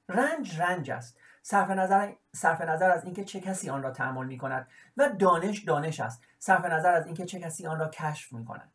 رنج 0.09 0.61
رنج 0.61 0.91
است 0.91 1.19
صرف 1.43 1.71
نظر, 1.71 2.13
صرف 2.35 2.61
نظر 2.61 2.91
از 2.91 3.05
اینکه 3.05 3.25
چه 3.25 3.41
کسی 3.41 3.71
آن 3.71 3.83
را 3.83 3.91
تحمل 3.91 4.27
می 4.27 4.39
کند 4.39 4.69
و 4.97 5.09
دانش 5.09 5.65
دانش 5.65 6.01
است 6.01 6.23
صرف 6.39 6.65
نظر 6.65 6.93
از 6.93 7.07
اینکه 7.07 7.27
چه 7.27 7.41
کسی 7.41 7.67
آن 7.67 7.79
را 7.79 7.89
کشف 7.89 8.33
می 8.33 8.45
کند 8.45 8.73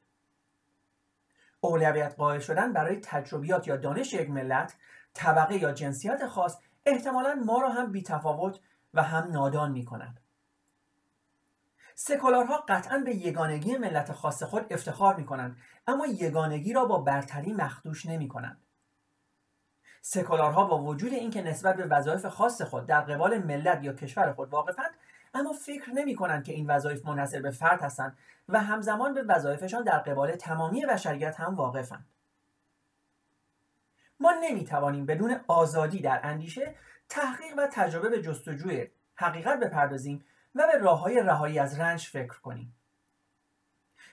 اولویت 1.61 2.15
قائل 2.17 2.39
شدن 2.39 2.73
برای 2.73 2.95
تجربیات 2.95 3.67
یا 3.67 3.77
دانش 3.77 4.13
یک 4.13 4.29
ملت 4.29 4.75
طبقه 5.13 5.57
یا 5.57 5.71
جنسیت 5.71 6.27
خاص 6.27 6.57
احتمالا 6.85 7.33
ما 7.45 7.61
را 7.61 7.69
هم 7.69 7.91
بیتفاوت 7.91 8.59
و 8.93 9.03
هم 9.03 9.31
نادان 9.31 9.71
می 9.71 9.85
کند. 9.85 10.19
سکولارها 11.95 12.57
قطعا 12.67 12.97
به 12.97 13.15
یگانگی 13.15 13.77
ملت 13.77 14.11
خاص 14.11 14.43
خود 14.43 14.73
افتخار 14.73 15.15
می 15.15 15.25
کنند 15.25 15.57
اما 15.87 16.07
یگانگی 16.07 16.73
را 16.73 16.85
با 16.85 16.97
برتری 16.97 17.53
مخدوش 17.53 18.05
نمی 18.05 18.27
کنند. 18.27 18.61
سکولارها 20.01 20.65
با 20.65 20.77
وجود 20.77 21.13
اینکه 21.13 21.41
نسبت 21.41 21.75
به 21.75 21.85
وظایف 21.85 22.25
خاص 22.25 22.61
خود 22.61 22.85
در 22.85 23.01
قبال 23.01 23.37
ملت 23.37 23.83
یا 23.83 23.93
کشور 23.93 24.33
خود 24.33 24.49
واقفند 24.49 24.91
اما 25.33 25.53
فکر 25.53 25.89
نمی 25.89 26.15
کنند 26.15 26.43
که 26.43 26.53
این 26.53 26.69
وظایف 26.69 27.05
منحصر 27.05 27.41
به 27.41 27.51
فرد 27.51 27.81
هستند 27.81 28.17
و 28.49 28.59
همزمان 28.59 29.13
به 29.13 29.23
وظایفشان 29.23 29.83
در 29.83 29.97
قبال 29.97 30.35
تمامی 30.35 30.85
بشریت 30.85 31.39
هم 31.39 31.55
واقفند. 31.55 32.05
ما 34.19 34.33
نمی 34.43 34.63
توانیم 34.63 35.05
بدون 35.05 35.39
آزادی 35.47 36.01
در 36.01 36.19
اندیشه 36.23 36.75
تحقیق 37.09 37.53
و 37.57 37.67
تجربه 37.71 38.09
به 38.09 38.21
جستجوی 38.21 38.87
حقیقت 39.15 39.59
بپردازیم 39.59 40.25
و 40.55 40.67
به 40.71 40.77
راه 40.77 40.99
های 40.99 41.19
رهایی 41.19 41.59
از 41.59 41.79
رنج 41.79 42.07
فکر 42.07 42.39
کنیم. 42.39 42.75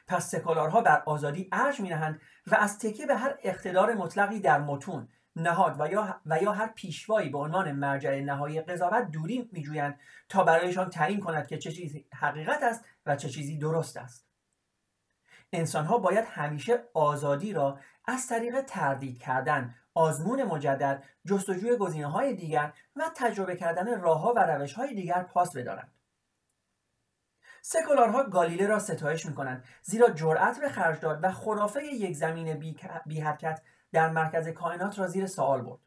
پس 0.07 0.31
سکولارها 0.31 0.81
بر 0.81 1.03
آزادی 1.07 1.49
ارج 1.53 1.81
می 1.81 1.89
نهند 1.89 2.21
و 2.47 2.55
از 2.55 2.79
تکیه 2.79 3.07
به 3.07 3.17
هر 3.17 3.39
اقتدار 3.43 3.95
مطلقی 3.95 4.41
در 4.41 4.61
متون 4.61 5.09
نهاد 5.39 5.77
و 5.81 5.89
یا, 5.89 6.21
و 6.27 6.43
یا 6.43 6.53
هر 6.53 6.67
پیشوایی 6.67 7.29
به 7.29 7.39
عنوان 7.39 7.73
مرجع 7.73 8.21
نهایی 8.21 8.61
قضاوت 8.61 9.11
دوری 9.11 9.49
میجویند 9.53 10.01
تا 10.29 10.45
برایشان 10.45 10.91
تعیین 10.91 11.21
کند 11.21 11.47
که 11.47 11.59
چه 11.59 11.73
چیزی 11.73 12.07
حقیقت 12.15 12.63
است 12.63 12.85
و 13.07 13.17
چه 13.17 13.29
چیزی 13.29 13.59
درست 13.59 13.97
است. 13.97 14.29
انسانها 15.53 15.99
باید 15.99 16.25
همیشه 16.29 16.85
آزادی 16.95 17.53
را 17.53 17.79
از 18.05 18.27
طریق 18.27 18.61
تردید 18.61 19.19
کردن 19.19 19.75
آزمون 19.95 20.45
مجدد 20.45 21.05
جستجوی 21.27 21.77
گزینه 21.77 22.07
های 22.07 22.35
دیگر 22.35 22.73
و 22.97 23.11
تجربه 23.17 23.57
کردن 23.57 24.01
راهها 24.01 24.33
و 24.37 24.39
روش 24.39 24.73
های 24.73 24.95
دیگر 24.95 25.23
پاس 25.23 25.57
بدارند. 25.57 25.93
سکولارها 27.63 28.23
گالیله 28.23 28.67
را 28.67 28.79
ستایش 28.79 29.27
می 29.27 29.35
کنند 29.35 29.65
زیرا 29.83 30.11
جرأت 30.11 30.61
به 30.61 30.69
خرج 30.69 31.01
داد 31.01 31.25
و 31.25 31.33
خرافه 31.33 31.85
یک 31.85 32.17
زمین 32.17 32.55
بی, 32.55 32.77
بی 33.07 33.21
حرکت 33.21 33.63
در 33.93 34.11
مرکز 34.11 34.49
کائنات 34.49 34.99
را 34.99 35.07
زیر 35.07 35.27
سوال 35.27 35.63
برد. 35.63 35.81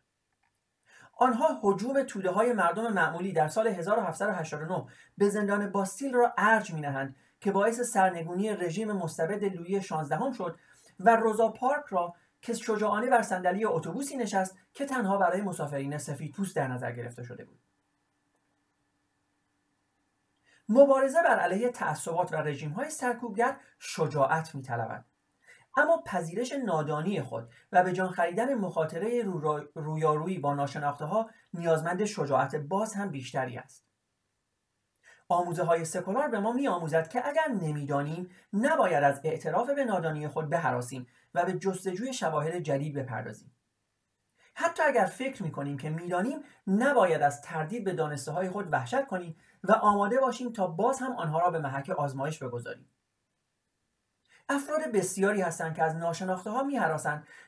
آنها 1.17 1.60
حجوم 1.62 2.03
توده 2.03 2.31
های 2.31 2.53
مردم 2.53 2.93
معمولی 2.93 3.34
در 3.34 3.48
سال 3.48 3.67
1789 3.67 4.86
به 5.17 5.29
زندان 5.29 5.72
باستیل 5.72 6.13
را 6.13 6.34
ارج 6.38 6.74
می 6.74 6.81
نهند 6.81 7.15
که 7.39 7.51
باعث 7.51 7.81
سرنگونی 7.81 8.50
رژیم 8.50 8.91
مستبد 8.91 9.43
لویی 9.43 9.81
16 9.81 10.31
شد 10.38 10.60
و 11.00 11.15
روزا 11.15 11.50
پارک 11.50 11.86
را 11.89 12.15
که 12.41 12.53
شجاعانه 12.53 13.10
بر 13.10 13.22
صندلی 13.22 13.65
اتوبوسی 13.65 14.17
نشست 14.17 14.58
که 14.74 14.86
تنها 14.86 15.17
برای 15.17 15.41
مسافرین 15.41 15.98
سفید 15.98 16.34
پوست 16.34 16.55
در 16.55 16.67
نظر 16.67 16.91
گرفته 16.91 17.24
شده 17.24 17.46
بود. 17.46 17.60
مبارزه 20.70 21.22
بر 21.24 21.39
علیه 21.39 21.70
تعصبات 21.70 22.34
و 22.34 22.36
رژیم 22.36 22.72
های 22.72 22.89
سرکوبگر 22.89 23.58
شجاعت 23.79 24.55
می 24.55 24.62
اما 25.78 26.04
پذیرش 26.06 26.51
نادانی 26.51 27.22
خود 27.22 27.50
و 27.72 27.84
به 27.84 27.94
جان 27.94 28.10
خریدن 28.10 28.54
مخاطره 28.54 29.24
رویارویی 29.75 30.40
با 30.40 30.54
ناشناخته 30.54 31.06
ها 31.06 31.30
نیازمند 31.54 32.06
شجاعت 32.06 32.56
باز 32.56 32.94
هم 32.94 33.10
بیشتری 33.10 33.58
است. 33.58 33.92
آموزه 35.30 35.63
های 35.63 35.86
سکولار 35.86 36.28
به 36.28 36.40
ما 36.40 36.56
آموزد 36.70 37.08
که 37.08 37.28
اگر 37.28 37.48
نمی‌دانیم 37.48 38.30
نباید 38.54 39.04
از 39.04 39.22
اعتراف 39.24 39.70
به 39.70 39.86
نادانی 39.86 40.28
خود 40.28 40.50
بهراسیم 40.50 41.08
و 41.34 41.46
به 41.46 41.54
جستجوی 41.54 42.13
شواهد 42.13 42.60
جدید 42.60 42.96
بپردازیم. 42.96 43.56
حتی 44.56 44.84
اگر 44.84 45.06
فکر 45.06 45.44
می 45.44 45.51
کنیم 45.51 45.78
که 45.78 45.90
می‌دانیم 45.90 46.40
نباید 46.68 47.22
از 47.22 47.42
تردید 47.42 47.84
به 47.84 47.94
دانسته 47.94 48.32
های 48.32 48.50
خود 48.50 48.74
وحشت 48.74 49.06
کنیم 49.06 49.36
و 49.63 49.72
آماده 49.72 50.20
باشیم 50.20 50.51
تا 50.51 50.68
باز 50.68 51.00
هم 51.00 51.12
آنها 51.12 51.40
را 51.40 51.51
به 51.51 51.60
محک 51.60 51.90
آزمایش 51.90 52.44
بگذاریم. 52.44 52.90
افراد 54.51 54.91
بسیاری 54.93 55.41
هستند 55.41 55.75
که 55.75 55.84
از 55.84 55.96
ناشناخته 55.96 56.50
ها 56.50 56.63
می 56.63 56.79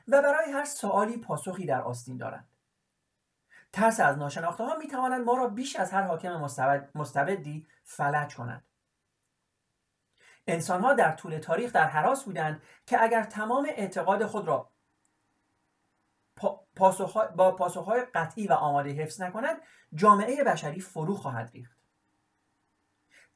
و 0.08 0.22
برای 0.22 0.52
هر 0.52 0.64
سوالی 0.64 1.16
پاسخی 1.16 1.66
در 1.66 1.82
آستین 1.82 2.16
دارند. 2.16 2.48
ترس 3.72 4.00
از 4.00 4.18
ناشناخته 4.18 4.64
ها 4.64 4.76
می 4.76 4.88
توانند 4.88 5.24
ما 5.24 5.36
را 5.36 5.48
بیش 5.48 5.76
از 5.76 5.90
هر 5.90 6.02
حاکم 6.02 6.48
مستبدی 6.94 7.66
فلج 7.84 8.34
کنند 8.34 8.64
انسان 10.46 10.80
ها 10.80 10.94
در 10.94 11.12
طول 11.12 11.38
تاریخ 11.38 11.72
در 11.72 11.86
حراس 11.86 12.24
بودند 12.24 12.62
که 12.86 13.02
اگر 13.02 13.24
تمام 13.24 13.66
اعتقاد 13.70 14.26
خود 14.26 14.48
را 14.48 14.70
با 17.36 17.52
پاسخهای 17.56 18.04
قطعی 18.14 18.46
و 18.46 18.52
آماده 18.52 18.90
حفظ 18.90 19.20
نکنند 19.20 19.56
جامعه 19.94 20.44
بشری 20.44 20.80
فرو 20.80 21.14
خواهد 21.14 21.50
ریخت. 21.54 21.73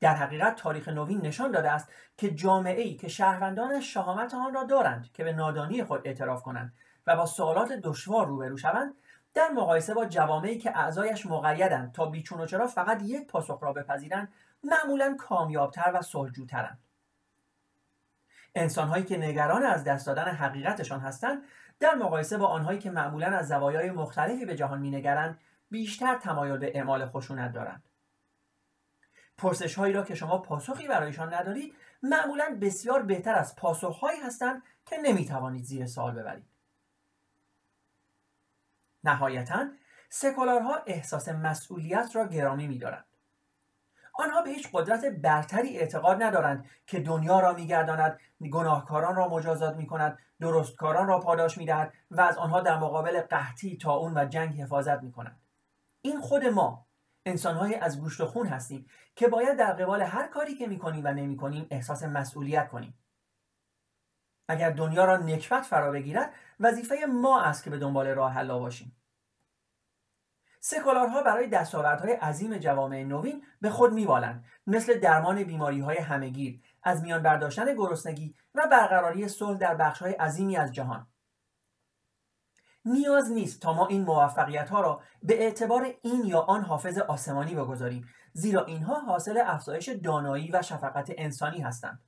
در 0.00 0.14
حقیقت 0.14 0.56
تاریخ 0.56 0.88
نوین 0.88 1.20
نشان 1.20 1.50
داده 1.50 1.70
است 1.70 1.88
که 2.16 2.30
جامعه 2.30 2.82
ای 2.82 2.94
که 2.94 3.08
شهروندانش 3.08 3.94
شهامت 3.94 4.34
آن 4.34 4.54
را 4.54 4.64
دارند 4.64 5.12
که 5.12 5.24
به 5.24 5.32
نادانی 5.32 5.84
خود 5.84 6.00
اعتراف 6.04 6.42
کنند 6.42 6.72
و 7.06 7.16
با 7.16 7.26
سوالات 7.26 7.72
دشوار 7.72 8.26
روبرو 8.26 8.56
شوند 8.56 8.94
در 9.34 9.48
مقایسه 9.48 9.94
با 9.94 10.04
جوامعی 10.04 10.58
که 10.58 10.78
اعضایش 10.78 11.26
مقیدند 11.26 11.92
تا 11.92 12.06
بیچون 12.06 12.40
و 12.40 12.46
چرا 12.46 12.66
فقط 12.66 13.02
یک 13.02 13.26
پاسخ 13.26 13.62
را 13.62 13.72
بپذیرند 13.72 14.32
معمولا 14.64 15.16
کامیابتر 15.18 15.92
و 15.94 16.02
صلحجوترند 16.02 16.78
انسانهایی 18.54 19.04
که 19.04 19.16
نگران 19.18 19.62
از 19.62 19.84
دست 19.84 20.06
دادن 20.06 20.24
حقیقتشان 20.24 21.00
هستند 21.00 21.42
در 21.80 21.94
مقایسه 21.94 22.38
با 22.38 22.46
آنهایی 22.46 22.78
که 22.78 22.90
معمولا 22.90 23.26
از 23.26 23.48
زوایای 23.48 23.90
مختلفی 23.90 24.44
به 24.44 24.56
جهان 24.56 24.80
مینگرند 24.80 25.38
بیشتر 25.70 26.14
تمایل 26.18 26.56
به 26.56 26.72
اعمال 26.74 27.06
خشونت 27.06 27.52
دارند. 27.52 27.87
پرسش 29.38 29.74
هایی 29.74 29.94
را 29.94 30.02
که 30.02 30.14
شما 30.14 30.38
پاسخی 30.38 30.88
برایشان 30.88 31.34
ندارید 31.34 31.74
معمولا 32.02 32.58
بسیار 32.60 33.02
بهتر 33.02 33.34
از 33.34 33.56
پاسخهایی 33.56 34.20
هستند 34.20 34.62
که 34.86 34.96
نمی‌توانید 34.96 35.64
زیر 35.64 35.86
سوال 35.86 36.14
ببرید. 36.14 36.46
نهایتا 39.04 39.68
سکولارها 40.08 40.76
احساس 40.86 41.28
مسئولیت 41.28 42.10
را 42.14 42.26
گرامی 42.26 42.66
میدارند. 42.66 43.04
آنها 44.12 44.42
به 44.42 44.50
هیچ 44.50 44.68
قدرت 44.72 45.04
برتری 45.04 45.78
اعتقاد 45.78 46.22
ندارند 46.22 46.64
که 46.86 47.00
دنیا 47.00 47.40
را 47.40 47.52
میگرداند 47.52 48.18
گناهکاران 48.52 49.16
را 49.16 49.28
مجازات 49.28 49.76
می 49.76 49.86
کند 49.86 50.18
درستکاران 50.40 51.06
را 51.06 51.20
پاداش 51.20 51.58
می‌دهد 51.58 51.92
و 52.10 52.20
از 52.20 52.38
آنها 52.38 52.60
در 52.60 52.78
مقابل 52.78 53.20
قحطی 53.20 53.78
اون 53.84 54.18
و 54.18 54.24
جنگ 54.24 54.60
حفاظت 54.60 55.02
می 55.02 55.12
کند 55.12 55.40
این 56.02 56.20
خود 56.20 56.44
ما 56.44 56.87
انسانهای 57.28 57.74
از 57.74 58.00
گوشت 58.00 58.20
و 58.20 58.26
خون 58.26 58.46
هستیم 58.46 58.86
که 59.16 59.28
باید 59.28 59.58
در 59.58 59.72
قبال 59.72 60.02
هر 60.02 60.26
کاری 60.26 60.54
که 60.54 60.66
می‌کنیم 60.66 61.04
و 61.04 61.08
نمی‌کنیم 61.08 61.66
احساس 61.70 62.02
مسئولیت 62.02 62.68
کنیم. 62.68 62.98
اگر 64.48 64.70
دنیا 64.70 65.04
را 65.04 65.16
نکبت 65.16 65.62
فرا 65.62 65.90
بگیرد 65.90 66.32
وظیفه 66.60 66.96
ما 67.08 67.42
است 67.42 67.64
که 67.64 67.70
به 67.70 67.78
دنبال 67.78 68.06
راه 68.06 68.32
حل 68.32 68.58
باشیم. 68.58 68.96
سکولارها 70.60 71.22
برای 71.22 71.48
دستاوردهای 71.48 72.12
عظیم 72.12 72.58
جوامع 72.58 73.04
نوین 73.04 73.44
به 73.60 73.70
خود 73.70 73.92
میبالند 73.92 74.44
مثل 74.66 75.00
درمان 75.00 75.44
بیماری 75.44 75.80
های 75.80 75.98
از 76.82 77.02
میان 77.02 77.22
برداشتن 77.22 77.74
گرسنگی 77.74 78.34
و 78.54 78.68
برقراری 78.70 79.28
صلح 79.28 79.58
در 79.58 79.74
بخشهای 79.74 80.12
عظیمی 80.12 80.56
از 80.56 80.72
جهان. 80.72 81.06
نیاز 82.88 83.30
نیست 83.30 83.60
تا 83.60 83.72
ما 83.72 83.86
این 83.86 84.02
موفقیت 84.02 84.70
ها 84.70 84.80
را 84.80 85.00
به 85.22 85.42
اعتبار 85.42 85.94
این 86.02 86.24
یا 86.24 86.40
آن 86.40 86.62
حافظ 86.62 86.98
آسمانی 86.98 87.54
بگذاریم 87.54 88.08
زیرا 88.32 88.64
اینها 88.64 89.00
حاصل 89.00 89.42
افزایش 89.46 89.88
دانایی 89.88 90.50
و 90.50 90.62
شفقت 90.62 91.12
انسانی 91.16 91.60
هستند 91.60 92.02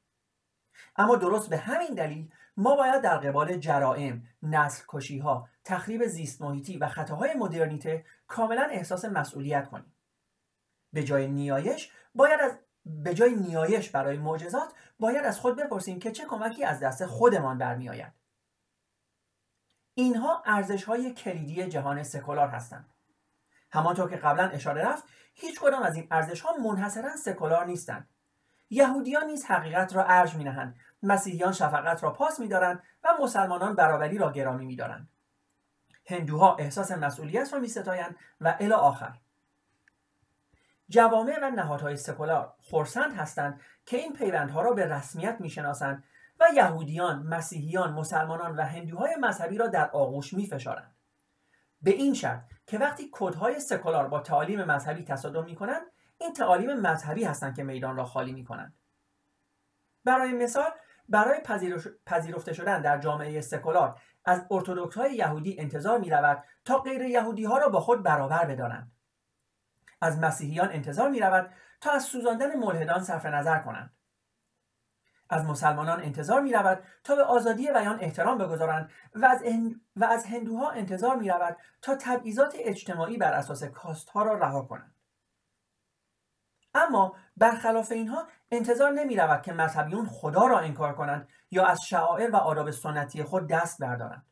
اما 0.97 1.17
درست 1.17 1.51
به 1.51 1.57
همین 1.57 1.95
دلیل 1.95 2.31
ما 2.57 2.77
باید 2.77 3.03
در 3.03 3.19
قبال 3.19 3.57
جرائم، 3.57 4.23
نسل 4.43 4.85
کشی 4.89 5.19
ها، 5.19 5.49
تخریب 5.65 6.07
زیست 6.07 6.43
محیطی 6.43 6.79
و 6.79 6.89
خطاهای 6.89 7.35
مدرنیته 7.35 8.05
کاملا 8.27 8.63
احساس 8.71 9.05
مسئولیت 9.05 9.69
کنیم. 9.69 9.95
به 10.93 11.05
جای 11.05 11.29
نیایش 11.29 11.93
باید 12.15 12.41
از 12.41 12.59
به 12.85 13.15
جای 13.15 13.35
نیایش 13.35 13.91
برای 13.91 14.19
معجزات 14.19 14.73
باید 15.01 15.25
از 15.25 15.41
خود 15.41 15.57
بپرسیم 15.57 15.99
که 15.99 16.13
چه 16.13 16.25
کمکی 16.25 16.65
از 16.65 16.81
دست 16.81 17.07
خودمان 17.07 17.59
برمیآید. 17.59 18.20
اینها 19.95 20.43
ارزش 20.47 20.85
های 20.85 21.15
کلیدی 21.15 21.69
جهان 21.69 22.03
سکولار 22.03 22.49
هستند. 22.49 22.91
همانطور 23.73 24.11
که 24.11 24.17
قبلا 24.17 24.49
اشاره 24.49 24.83
رفت 24.83 25.05
هیچ 25.35 25.61
کدام 25.61 25.83
از 25.83 25.97
این 25.97 26.07
ارزش 26.11 26.41
ها 26.41 26.57
منحصرا 26.57 27.17
سکولار 27.17 27.67
نیستند. 27.67 28.09
یهودیان 28.71 29.27
نیز 29.27 29.45
حقیقت 29.45 29.97
را 29.97 30.05
ارج 30.05 30.35
می 30.35 30.45
نهند 30.45 30.77
مسیحیان 31.03 31.53
شفقت 31.53 32.03
را 32.03 32.11
پاس 32.11 32.41
میدارند 32.41 32.83
و 33.05 33.09
مسلمانان 33.23 33.75
برابری 33.75 34.19
را 34.19 34.33
گرامی 34.33 34.67
میدارند 34.67 35.09
هندوها 36.07 36.57
احساس 36.57 36.93
مسئولیت 36.93 37.53
را 37.53 37.59
میستایند 37.59 38.17
و 38.41 38.57
الی 38.61 38.73
آخر 38.73 39.19
جوامع 40.89 41.39
و 41.43 41.51
نهادهای 41.51 41.97
سکولار 41.97 42.55
خورسند 42.59 43.13
هستند 43.13 43.61
که 43.87 43.97
این 43.97 44.13
پیوندها 44.13 44.63
را 44.63 44.73
به 44.73 44.87
رسمیت 44.87 45.37
می‌شناسند 45.41 46.05
و 46.41 46.45
یهودیان، 46.55 47.23
مسیحیان، 47.23 47.93
مسلمانان 47.93 48.57
و 48.57 48.63
هندوهای 48.63 49.17
مذهبی 49.21 49.59
را 49.59 49.67
در 49.67 49.91
آغوش 49.91 50.33
می 50.33 50.47
فشارند. 50.47 50.97
به 51.83 51.91
این 51.91 52.15
شرط 52.15 52.43
که 52.67 52.79
وقتی 52.79 53.09
کدهای 53.13 53.61
سکولار 53.61 54.09
با 54.09 54.21
تعالیم 54.21 54.65
مذهبی 54.65 55.05
تصادم 55.05 55.45
می 55.45 55.55
کنند 55.55 55.83
این 56.19 56.33
تعالیم 56.33 56.73
مذهبی 56.73 57.25
هستند 57.25 57.57
که 57.57 57.63
میدان 57.63 57.97
را 57.97 58.05
خالی 58.05 58.33
می 58.33 58.45
کنند. 58.45 58.75
برای 60.05 60.33
مثال 60.33 60.71
برای 61.09 61.41
پذیرفته 62.07 62.53
شدن 62.53 62.83
در 62.83 62.99
جامعه 62.99 63.41
سکولار 63.41 64.01
از 64.25 64.47
ارتودکس 64.51 64.95
های 64.95 65.15
یهودی 65.15 65.61
انتظار 65.61 65.99
می 65.99 66.11
رود 66.11 66.45
تا 66.65 66.79
غیر 66.79 67.03
یهودی 67.03 67.45
ها 67.45 67.59
را 67.59 67.69
با 67.69 67.81
خود 67.81 68.03
برابر 68.03 68.45
بدانند. 68.45 68.93
از 70.01 70.19
مسیحیان 70.19 70.69
انتظار 70.73 71.11
می 71.11 71.21
رود 71.21 71.51
تا 71.81 71.91
از 71.91 72.03
سوزاندن 72.03 72.57
ملحدان 72.57 73.03
صرف 73.03 73.27
نظر 73.27 73.59
کنند. 73.59 74.00
از 75.31 75.45
مسلمانان 75.45 76.03
انتظار 76.03 76.41
می 76.41 76.53
رود 76.53 76.83
تا 77.05 77.17
به 77.17 77.25
آزادی 77.25 77.73
بیان 77.73 77.99
احترام 78.01 78.39
بگذارند 78.39 78.91
و 79.15 79.27
از, 79.27 79.43
و 79.97 80.05
از 80.05 80.25
هندوها 80.25 80.71
انتظار 80.71 81.17
می 81.17 81.29
رود 81.29 81.57
تا 81.83 81.95
تبعیضات 81.95 82.55
اجتماعی 82.59 83.17
بر 83.17 83.33
اساس 83.33 83.65
کاست 83.65 84.09
ها 84.09 84.23
را 84.23 84.35
رها 84.35 84.63
کنند. 84.63 84.95
اما 86.75 87.15
برخلاف 87.37 87.93
اینها 87.93 88.29
انتظار 88.51 88.91
نمی 88.91 89.17
رود 89.17 89.43
که 89.43 89.53
مذهبیون 89.53 90.07
خدا 90.07 90.47
را 90.47 90.59
انکار 90.59 90.95
کنند 90.95 91.29
یا 91.51 91.67
از 91.67 91.83
شعائر 91.83 92.31
و 92.31 92.37
آداب 92.37 92.71
سنتی 92.71 93.23
خود 93.23 93.49
دست 93.49 93.81
بردارند. 93.81 94.27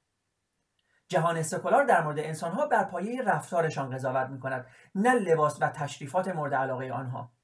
جهان 1.08 1.42
سکولار 1.42 1.84
در 1.84 2.02
مورد 2.02 2.18
انسانها 2.18 2.66
بر 2.66 2.84
پایه 2.84 3.22
رفتارشان 3.22 3.90
قضاوت 3.90 4.30
می 4.30 4.40
کند 4.40 4.66
نه 4.94 5.14
لباس 5.14 5.62
و 5.62 5.68
تشریفات 5.68 6.28
مورد 6.28 6.54
علاقه 6.54 6.92
آنها. 6.92 7.37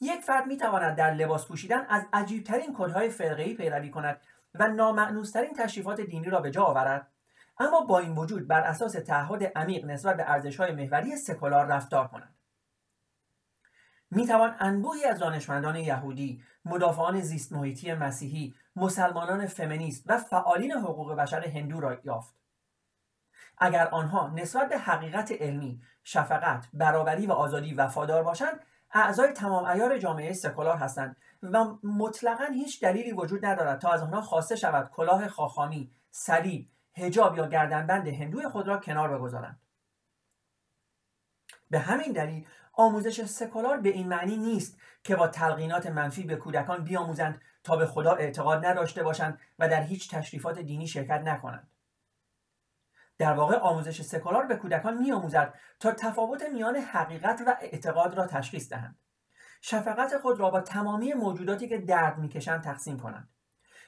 یک 0.00 0.20
فرد 0.20 0.46
می 0.46 0.56
تواند 0.56 0.96
در 0.96 1.14
لباس 1.14 1.46
پوشیدن 1.46 1.86
از 1.88 2.02
عجیبترین 2.12 2.74
کدهای 2.78 3.08
فرقهای 3.10 3.54
پیروی 3.54 3.90
کند 3.90 4.20
و 4.54 4.68
نامعنوسترین 4.68 5.54
تشریفات 5.54 6.00
دینی 6.00 6.30
را 6.30 6.40
به 6.40 6.50
جا 6.50 6.64
آورد 6.64 7.08
اما 7.58 7.80
با 7.80 7.98
این 7.98 8.14
وجود 8.14 8.48
بر 8.48 8.60
اساس 8.60 8.92
تعهد 8.92 9.44
عمیق 9.44 9.84
نسبت 9.84 10.16
به 10.16 10.30
ارزشهای 10.30 10.72
محوری 10.72 11.16
سکولار 11.16 11.66
رفتار 11.66 12.08
کند 12.08 12.34
می 14.10 14.26
توان 14.26 14.56
انبوهی 14.58 15.04
از 15.04 15.18
دانشمندان 15.18 15.76
یهودی، 15.76 16.42
مدافعان 16.64 17.20
زیست 17.20 17.52
محیطی 17.52 17.94
مسیحی، 17.94 18.54
مسلمانان 18.76 19.46
فمینیست 19.46 20.04
و 20.06 20.18
فعالین 20.18 20.72
حقوق 20.72 21.14
بشر 21.14 21.46
هندو 21.46 21.80
را 21.80 21.98
یافت. 22.04 22.34
اگر 23.58 23.88
آنها 23.88 24.28
نسبت 24.28 24.68
به 24.68 24.78
حقیقت 24.78 25.32
علمی، 25.32 25.80
شفقت، 26.04 26.68
برابری 26.72 27.26
و 27.26 27.32
آزادی 27.32 27.74
وفادار 27.74 28.22
باشند، 28.22 28.60
اعضای 28.92 29.32
تمام 29.32 29.64
ایار 29.64 29.98
جامعه 29.98 30.32
سکولار 30.32 30.76
هستند 30.76 31.16
و 31.42 31.64
مطلقا 31.82 32.44
هیچ 32.44 32.80
دلیلی 32.80 33.12
وجود 33.12 33.46
ندارد 33.46 33.80
تا 33.80 33.90
از 33.90 34.02
آنها 34.02 34.20
خواسته 34.20 34.56
شود 34.56 34.90
کلاه 34.90 35.28
خاخامی، 35.28 35.90
صلیب، 36.10 36.70
حجاب 36.92 37.36
یا 37.36 37.46
گردنبند 37.46 38.08
هندوی 38.08 38.48
خود 38.48 38.68
را 38.68 38.78
کنار 38.78 39.18
بگذارند. 39.18 39.60
به 41.70 41.78
همین 41.78 42.12
دلیل 42.12 42.46
آموزش 42.72 43.24
سکولار 43.24 43.76
به 43.76 43.88
این 43.88 44.08
معنی 44.08 44.36
نیست 44.36 44.78
که 45.02 45.16
با 45.16 45.28
تلقینات 45.28 45.86
منفی 45.86 46.22
به 46.22 46.36
کودکان 46.36 46.84
بیاموزند 46.84 47.40
تا 47.64 47.76
به 47.76 47.86
خدا 47.86 48.12
اعتقاد 48.12 48.66
نداشته 48.66 49.02
باشند 49.02 49.38
و 49.58 49.68
در 49.68 49.82
هیچ 49.82 50.14
تشریفات 50.14 50.58
دینی 50.58 50.86
شرکت 50.86 51.20
نکنند 51.20 51.68
در 53.18 53.32
واقع 53.32 53.56
آموزش 53.56 54.02
سکولار 54.02 54.46
به 54.46 54.56
کودکان 54.56 54.98
میآموزد 54.98 55.54
تا 55.80 55.92
تفاوت 55.92 56.42
میان 56.42 56.76
حقیقت 56.76 57.42
و 57.46 57.56
اعتقاد 57.60 58.14
را 58.14 58.26
تشخیص 58.26 58.68
دهند. 58.68 58.98
شفقت 59.60 60.18
خود 60.18 60.40
را 60.40 60.50
با 60.50 60.60
تمامی 60.60 61.14
موجوداتی 61.14 61.68
که 61.68 61.78
درد 61.78 62.18
می‌کشند 62.18 62.62
تقسیم 62.62 62.98
کنند. 62.98 63.28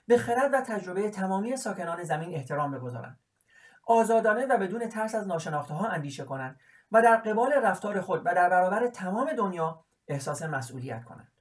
به 0.07 0.19
خرد 0.19 0.55
و 0.55 0.61
تجربه 0.61 1.11
تمامی 1.11 1.57
ساکنان 1.57 2.05
زمین 2.05 2.35
احترام 2.35 2.71
بگذارند. 2.71 3.21
آزادانه 3.87 4.47
و 4.47 4.59
بدون 4.59 4.89
ترس 4.89 5.15
از 5.15 5.27
ناشناخته 5.27 5.75
ها 5.75 5.89
اندیشه 5.89 6.25
کنند 6.25 6.61
و 6.93 7.03
در 7.03 7.17
قبال 7.17 7.53
رفتار 7.53 8.01
خود 8.01 8.21
و 8.25 8.35
در 8.35 8.49
برابر 8.49 8.89
تمام 8.89 9.33
دنیا 9.33 9.85
احساس 10.09 10.43
مسئولیت 10.43 11.05
کنند. 11.05 11.33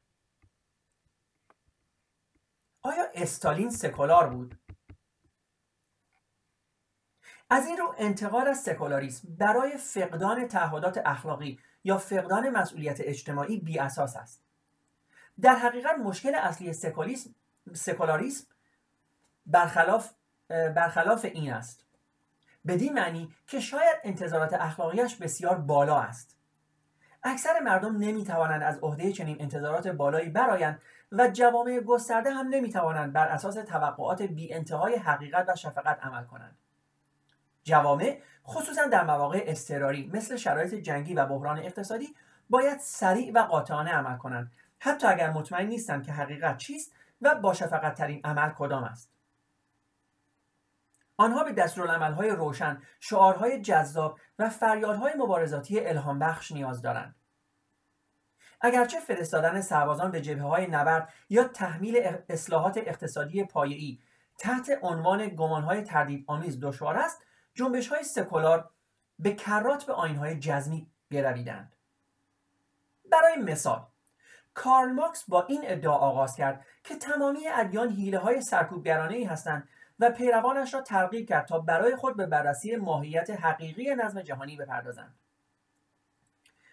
آیا 2.82 3.04
استالین 3.14 3.70
سکولار 3.70 4.30
بود؟ 4.30 4.60
از 7.50 7.68
این 7.68 7.78
رو 7.78 7.96
انتقال 7.98 8.48
از 8.48 8.58
سکولاریسم 8.58 9.28
برای 9.38 9.78
فقدان 9.78 10.48
تعهدات 10.48 11.02
اخلاقی 11.06 11.60
یا 11.84 11.98
فقدان 11.98 12.50
مسئولیت 12.50 12.98
اجتماعی 13.00 13.60
بی 13.60 13.80
اساس 13.80 14.16
است. 14.16 14.44
در 15.42 15.56
حقیقت 15.56 15.98
مشکل 15.98 16.36
اصلی 16.36 16.74
سکولاریسم 17.74 18.48
برخلاف 19.46 20.12
برخلاف 20.50 21.26
این 21.26 21.54
است. 21.54 21.86
بدین 22.68 22.94
معنی 22.94 23.34
که 23.48 23.60
شاید 23.60 23.98
انتظارات 24.04 24.54
اخلاقیش 24.54 25.16
بسیار 25.16 25.58
بالا 25.58 26.00
است. 26.00 26.38
اکثر 27.24 27.60
مردم 27.60 27.98
نمی‌توانند 27.98 28.64
از 28.64 28.80
عهده 28.80 29.12
چنین 29.12 29.42
انتظارات 29.42 29.88
بالایی 29.88 30.30
برایند 30.30 30.82
و 31.12 31.28
جوامع 31.28 31.80
گسترده 31.80 32.32
هم 32.32 32.48
نمی‌توانند 32.48 33.14
بر 33.14 33.28
اساس 33.28 33.56
توقعات 33.56 34.22
بی 34.22 34.54
انتهای 34.54 34.96
حقیقت 34.96 35.50
و 35.50 35.56
شفقت 35.56 36.00
عمل 36.04 36.24
کنند. 36.24 36.58
جوامع 37.68 38.22
خصوصا 38.46 38.86
در 38.88 39.04
مواقع 39.04 39.44
اضطراری 39.48 40.12
مثل 40.14 40.36
شرایط 40.36 40.74
جنگی 40.74 41.14
و 41.14 41.26
بحران 41.26 41.60
اقتصادی 41.60 42.16
باید 42.50 42.80
سریع 42.80 43.32
و 43.36 43.40
قاطعانه 43.40 43.92
عمل 43.92 44.18
کنند 44.18 44.52
حتی 44.80 45.08
اگر 45.08 45.30
مطمئن 45.30 45.68
نیستند 45.68 46.06
که 46.06 46.12
حقیقت 46.12 46.58
چیست 46.58 46.94
و 47.22 47.36
با 47.36 47.54
شفقت 47.54 47.96
ترین 47.96 48.22
عمل 48.24 48.50
کدام 48.50 48.84
است 48.84 49.12
آنها 51.18 51.44
به 51.44 51.52
دستورالعملهای 51.52 52.30
روشن، 52.30 52.82
شعارهای 53.00 53.62
جذاب 53.62 54.20
و 54.40 54.50
فریادهای 54.50 55.14
مبارزاتی 55.18 55.80
الهام 55.80 56.20
بخش 56.20 56.52
نیاز 56.52 56.82
دارند. 56.82 57.16
اگرچه 58.62 59.00
فرستادن 59.00 59.62
سربازان 59.62 60.12
به 60.12 60.22
جبهه 60.22 60.48
های 60.48 60.68
نبرد 60.68 61.14
یا 61.30 61.44
تحمیل 61.44 62.18
اصلاحات 62.30 62.78
اقتصادی 62.78 63.44
پایه‌ای 63.44 64.00
تحت 64.38 64.80
عنوان 64.82 65.28
گمانهای 65.28 65.82
تردید 65.82 66.26
آمیز 66.28 66.60
دشوار 66.60 66.98
است، 66.98 67.27
جنبش 67.58 67.88
های 67.88 68.04
سکولار 68.04 68.70
به 69.20 69.36
کرات 69.36 69.86
به 69.86 69.94
آینهای 69.94 70.40
جزمی 70.40 70.92
گرویدند. 71.12 71.76
برای 73.12 73.36
مثال، 73.38 73.86
کارل 74.54 74.92
ماکس 74.92 75.24
با 75.28 75.46
این 75.46 75.62
ادعا 75.64 75.94
آغاز 75.94 76.36
کرد 76.36 76.66
که 76.84 76.96
تمامی 76.96 77.48
ادیان 77.48 77.90
حیله 77.90 78.18
های 78.18 78.42
سرکوبگرانه 78.42 79.16
ای 79.16 79.24
هستند 79.24 79.70
و 80.00 80.12
پیروانش 80.12 80.74
را 80.74 80.82
ترغیب 80.82 81.30
کرد 81.30 81.46
تا 81.46 81.60
برای 81.60 81.96
خود 81.96 82.18
به 82.18 82.26
بررسی 82.26 82.76
ماهیت 82.76 83.30
حقیقی 83.30 83.96
نظم 83.96 84.22
جهانی 84.22 84.58
بپردازند 84.58 85.16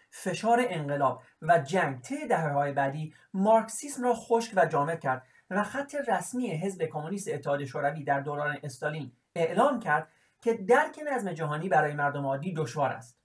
فشار 0.09 0.65
انقلاب 0.69 1.23
و 1.41 1.59
جنگ 1.59 2.01
طی 2.01 2.27
دهههای 2.27 2.71
بعدی 2.71 3.13
مارکسیسم 3.33 4.03
را 4.03 4.13
خشک 4.13 4.53
و 4.55 4.65
جامد 4.65 4.99
کرد 4.99 5.23
و 5.49 5.63
خط 5.63 5.95
رسمی 6.07 6.51
حزب 6.51 6.85
کمونیست 6.85 7.27
اتحاد 7.27 7.65
شوروی 7.65 8.03
در 8.03 8.19
دوران 8.19 8.57
استالین 8.63 9.11
اعلام 9.35 9.79
کرد 9.79 10.07
که 10.45 10.53
درک 10.53 10.99
نظم 11.11 11.33
جهانی 11.33 11.69
برای 11.69 11.93
مردم 11.93 12.25
عادی 12.25 12.53
دشوار 12.53 12.89
است. 12.89 13.19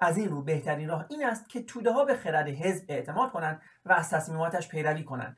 از 0.00 0.16
این 0.16 0.28
رو 0.28 0.42
بهترین 0.42 0.88
راه 0.88 1.06
این 1.08 1.26
است 1.26 1.48
که 1.48 1.62
توده 1.62 1.92
ها 1.92 2.04
به 2.04 2.14
خرد 2.14 2.48
حزب 2.48 2.84
اعتماد 2.88 3.32
کنند 3.32 3.62
و 3.84 3.92
از 3.92 4.10
تصمیماتش 4.10 4.68
پیروی 4.68 5.04
کنند. 5.04 5.36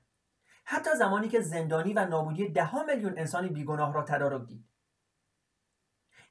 حتی 0.65 0.91
زمانی 0.99 1.29
که 1.29 1.41
زندانی 1.41 1.93
و 1.93 2.07
نابودی 2.07 2.49
ده 2.49 2.85
میلیون 2.85 3.19
انسان 3.19 3.49
بیگناه 3.49 3.95
را 3.95 4.03
تدارک 4.03 4.47
دید. 4.47 4.65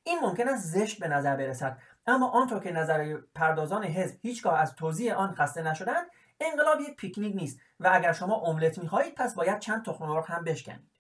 این 0.03 0.19
ممکن 0.19 0.49
است 0.49 0.67
زشت 0.67 0.99
به 0.99 1.07
نظر 1.07 1.35
برسد 1.35 1.77
اما 2.07 2.29
آنطور 2.29 2.63
که 2.63 2.71
نظر 2.71 3.17
پردازان 3.35 3.83
حزب 3.83 4.17
هیچگاه 4.21 4.59
از 4.59 4.75
توضیح 4.75 5.13
آن 5.13 5.35
خسته 5.35 5.61
نشدند 5.61 6.07
انقلاب 6.39 6.81
یک 6.81 6.95
پیکنیک 6.95 7.35
نیست 7.35 7.59
و 7.79 7.89
اگر 7.93 8.13
شما 8.13 8.35
املت 8.35 8.77
می‌خواهید 8.77 9.15
پس 9.15 9.35
باید 9.35 9.59
چند 9.59 9.85
تخم 9.85 10.05
مرغ 10.05 10.31
هم 10.31 10.43
بشکنید. 10.43 10.96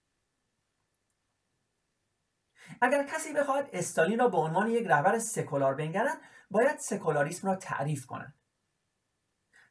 اگر 2.81 3.03
کسی 3.03 3.33
بخواهد 3.33 3.69
استالین 3.73 4.19
را 4.19 4.27
به 4.27 4.37
عنوان 4.37 4.67
یک 4.67 4.87
رهبر 4.87 5.19
سکولار 5.19 5.75
بنگرد 5.75 6.17
باید 6.51 6.77
سکولاریسم 6.77 7.47
را 7.47 7.55
تعریف 7.55 8.05
کند. 8.05 8.33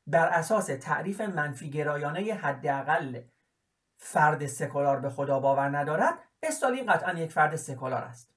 بر 0.06 0.28
اساس 0.28 0.66
تعریف 0.66 1.20
منفی 1.20 1.70
گرایانه 1.70 2.34
حداقل 2.34 3.22
فرد 3.98 4.46
سکولار 4.46 5.00
به 5.00 5.10
خدا 5.10 5.40
باور 5.40 5.78
ندارد 5.78 6.18
استالین 6.42 6.92
قطعا 6.92 7.12
یک 7.12 7.32
فرد 7.32 7.56
سکولار 7.56 8.02
است. 8.02 8.34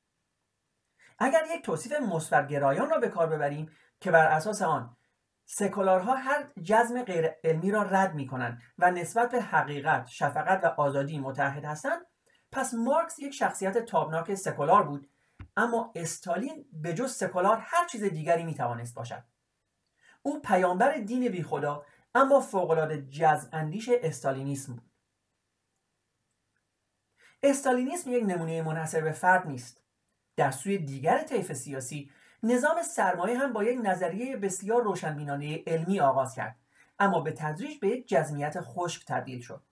اگر 1.20 1.44
یک 1.56 1.66
توصیف 1.66 1.94
مثبت 1.94 2.48
گرایان 2.48 2.90
را 2.90 2.98
به 2.98 3.10
کار 3.10 3.28
ببریم 3.28 3.72
که 4.00 4.12
بر 4.12 4.26
اساس 4.26 4.62
آن 4.62 4.98
سکولارها 5.46 6.16
هر 6.16 6.48
جزم 6.62 7.04
غیر 7.04 7.32
علمی 7.44 7.72
را 7.72 7.84
رد 7.84 8.14
می 8.14 8.28
کنند 8.28 8.62
و 8.78 8.92
نسبت 8.92 9.32
به 9.32 9.42
حقیقت، 9.42 10.08
شفقت 10.08 10.64
و 10.64 10.68
آزادی 10.68 11.20
متحد 11.20 11.66
هستند 11.66 12.02
پس 12.52 12.74
مارکس 12.74 13.20
یک 13.20 13.34
شخصیت 13.34 13.78
تابناک 13.78 14.36
سکولار 14.36 14.84
بود 14.84 15.10
اما 15.58 15.92
استالین 15.96 16.66
به 16.74 16.94
جز 16.94 17.12
سکولار 17.12 17.58
هر 17.62 17.88
چیز 17.88 18.04
دیگری 18.04 18.44
می 18.44 18.54
توانست 18.54 18.96
باشد. 18.96 19.24
او 20.22 20.42
پیامبر 20.42 20.98
دین 20.98 21.30
بی 21.30 21.44
خدا 21.44 21.86
اما 22.16 22.40
فوقالعاده 22.40 23.02
جزم 23.02 23.50
اندیش 23.54 23.90
استالینیسم 23.94 24.74
بود. 24.74 24.90
استالینیسم 27.44 28.12
یک 28.12 28.24
نمونه 28.24 28.62
منحصر 28.62 29.02
به 29.02 29.12
فرد 29.12 29.48
نیست. 29.48 29.84
در 30.36 30.52
سوی 30.52 30.78
دیگر 30.78 31.24
طیف 31.24 31.54
سیاسی 31.54 32.12
نظام 32.44 32.82
سرمایه 32.82 33.38
هم 33.40 33.54
با 33.54 33.64
یک 33.64 33.80
نظریه 33.84 34.38
بسیار 34.38 34.84
روشنبینانه 34.84 35.64
علمی 35.68 36.00
آغاز 36.00 36.36
کرد 36.36 36.60
اما 37.00 37.20
به 37.20 37.32
تدریج 37.32 37.80
به 37.80 37.88
یک 37.88 38.08
جزمیت 38.08 38.62
خشک 38.62 39.06
تبدیل 39.06 39.42
شد. 39.42 39.64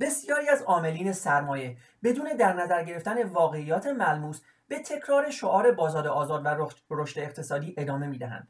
بسیاری 0.00 0.48
از 0.48 0.62
عاملین 0.62 1.12
سرمایه 1.12 1.76
بدون 2.02 2.36
در 2.36 2.52
نظر 2.52 2.84
گرفتن 2.84 3.22
واقعیات 3.22 3.86
ملموس 3.86 4.40
به 4.68 4.78
تکرار 4.78 5.30
شعار 5.30 5.72
بازاد 5.72 6.06
آزاد 6.06 6.46
و 6.46 6.68
رشد 6.90 7.20
اقتصادی 7.20 7.74
ادامه 7.78 8.06
می‌دهند. 8.06 8.48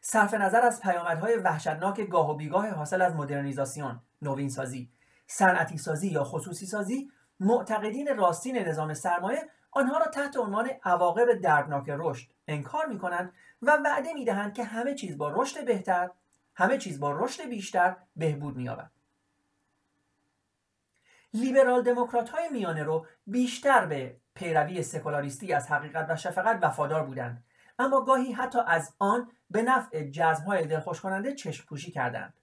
صرف 0.00 0.34
نظر 0.34 0.60
از 0.60 0.80
پیامدهای 0.80 1.36
وحشتناک 1.36 2.00
گاه 2.00 2.30
و 2.30 2.34
بیگاه 2.34 2.68
حاصل 2.68 3.02
از 3.02 3.16
مدرنیزاسیون 3.16 4.00
نوین 4.22 4.48
سازی 4.48 4.90
صنعتی 5.26 5.78
سازی 5.78 6.08
یا 6.08 6.24
خصوصی 6.24 6.66
سازی 6.66 7.10
معتقدین 7.40 8.16
راستین 8.16 8.58
نظام 8.58 8.94
سرمایه 8.94 9.48
آنها 9.70 9.98
را 9.98 10.06
تحت 10.06 10.36
عنوان 10.36 10.70
عواقب 10.84 11.32
دردناک 11.32 11.84
رشد 11.88 12.30
انکار 12.48 12.86
می 12.86 12.98
کنند 12.98 13.32
و 13.62 13.78
وعده 13.84 14.12
می 14.12 14.24
دهند 14.24 14.54
که 14.54 14.64
همه 14.64 14.94
چیز 14.94 15.18
با 15.18 15.30
رشد 15.30 15.64
بهتر 15.64 16.10
همه 16.54 16.78
چیز 16.78 17.00
با 17.00 17.12
رشد 17.12 17.48
بیشتر 17.48 17.96
بهبود 18.16 18.56
می 18.56 18.64
یابد 18.64 18.90
لیبرال 21.34 21.82
دموکرات 21.82 22.28
های 22.28 22.48
میانه 22.48 22.82
رو 22.82 23.06
بیشتر 23.26 23.86
به 23.86 24.16
پیروی 24.34 24.82
سکولاریستی 24.82 25.52
از 25.52 25.68
حقیقت 25.68 26.06
و 26.10 26.16
شفقت 26.16 26.58
وفادار 26.62 27.04
بودند. 27.04 27.44
اما 27.78 28.00
گاهی 28.00 28.32
حتی 28.32 28.58
از 28.66 28.94
آن 28.98 29.30
به 29.50 29.62
نفع 29.62 30.10
های 30.46 30.66
دلخوش 30.66 31.00
کننده 31.00 31.34
چشم 31.34 31.66
پوشی 31.66 31.90
کردند. 31.90 32.34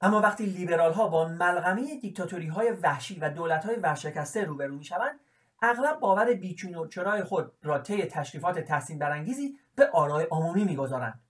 اما 0.00 0.20
وقتی 0.20 0.46
لیبرال 0.46 0.92
ها 0.92 1.08
با 1.08 1.28
ملغمه 1.28 2.00
دیکتاتوری 2.00 2.46
های 2.46 2.70
وحشی 2.70 3.18
و 3.20 3.30
دولت 3.30 3.64
های 3.64 3.76
ورشکسته 3.76 4.44
روبرو 4.44 4.74
می 4.74 4.84
شوند 4.84 5.20
اغلب 5.62 6.00
باور 6.00 6.34
بیچون 6.34 6.74
و 6.74 6.86
چرای 6.86 7.24
خود 7.24 7.52
را 7.62 7.78
طی 7.78 8.02
تشریفات 8.02 8.58
تحسین 8.58 8.98
برانگیزی 8.98 9.58
به 9.74 9.90
آرای 9.90 10.26
عمومی 10.30 10.64
می‌گذارند. 10.64 11.25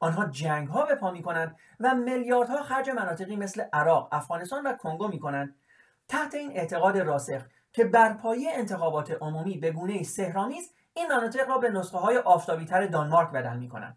آنها 0.00 0.24
جنگ 0.24 0.68
ها 0.68 0.86
به 0.86 0.94
پا 0.94 1.10
می 1.10 1.22
کنند 1.22 1.56
و 1.80 1.94
میلیاردها 1.94 2.62
خرج 2.62 2.90
مناطقی 2.90 3.36
مثل 3.36 3.64
عراق، 3.72 4.08
افغانستان 4.12 4.66
و 4.66 4.72
کنگو 4.72 5.08
می 5.08 5.18
کنند 5.18 5.54
تحت 6.08 6.34
این 6.34 6.50
اعتقاد 6.50 6.98
راسخ 6.98 7.42
که 7.72 7.84
برپایی 7.84 8.48
انتخابات 8.48 9.10
عمومی 9.10 9.58
به 9.58 9.72
گونه 9.72 10.02
سهرامیز 10.02 10.72
این 10.94 11.06
مناطق 11.06 11.48
را 11.48 11.58
به 11.58 11.70
نسخه 11.70 11.98
های 11.98 12.18
آفتابیتر 12.18 12.86
دانمارک 12.86 13.30
بدل 13.30 13.56
می 13.56 13.68
کنند. 13.68 13.96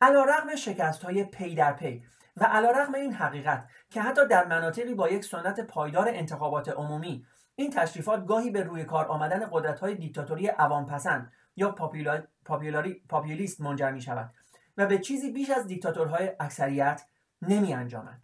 علا 0.00 0.24
رقم 0.24 0.56
شکست 0.56 1.02
های 1.02 1.24
پی 1.24 1.54
در 1.54 1.72
پی 1.72 2.02
و 2.36 2.44
علا 2.44 2.70
رقم 2.70 2.94
این 2.94 3.12
حقیقت 3.12 3.68
که 3.90 4.02
حتی 4.02 4.26
در 4.26 4.46
مناطقی 4.46 4.94
با 4.94 5.08
یک 5.08 5.24
سنت 5.24 5.60
پایدار 5.60 6.08
انتخابات 6.08 6.68
عمومی 6.68 7.26
این 7.54 7.70
تشریفات 7.70 8.26
گاهی 8.26 8.50
به 8.50 8.62
روی 8.62 8.84
کار 8.84 9.06
آمدن 9.06 9.48
قدرت 9.52 9.80
های 9.80 9.94
دیکتاتوری 9.94 10.46
عوام 10.48 10.86
پسند 10.86 11.32
یا 11.56 11.70
پاپیولیست 13.08 13.60
منجر 13.60 13.90
می 13.90 14.02
شود 14.02 14.34
و 14.76 14.86
به 14.86 14.98
چیزی 14.98 15.32
بیش 15.32 15.50
از 15.50 15.66
دیکتاتورهای 15.66 16.32
اکثریت 16.40 17.06
نمی 17.42 17.74
انجامد. 17.74 18.22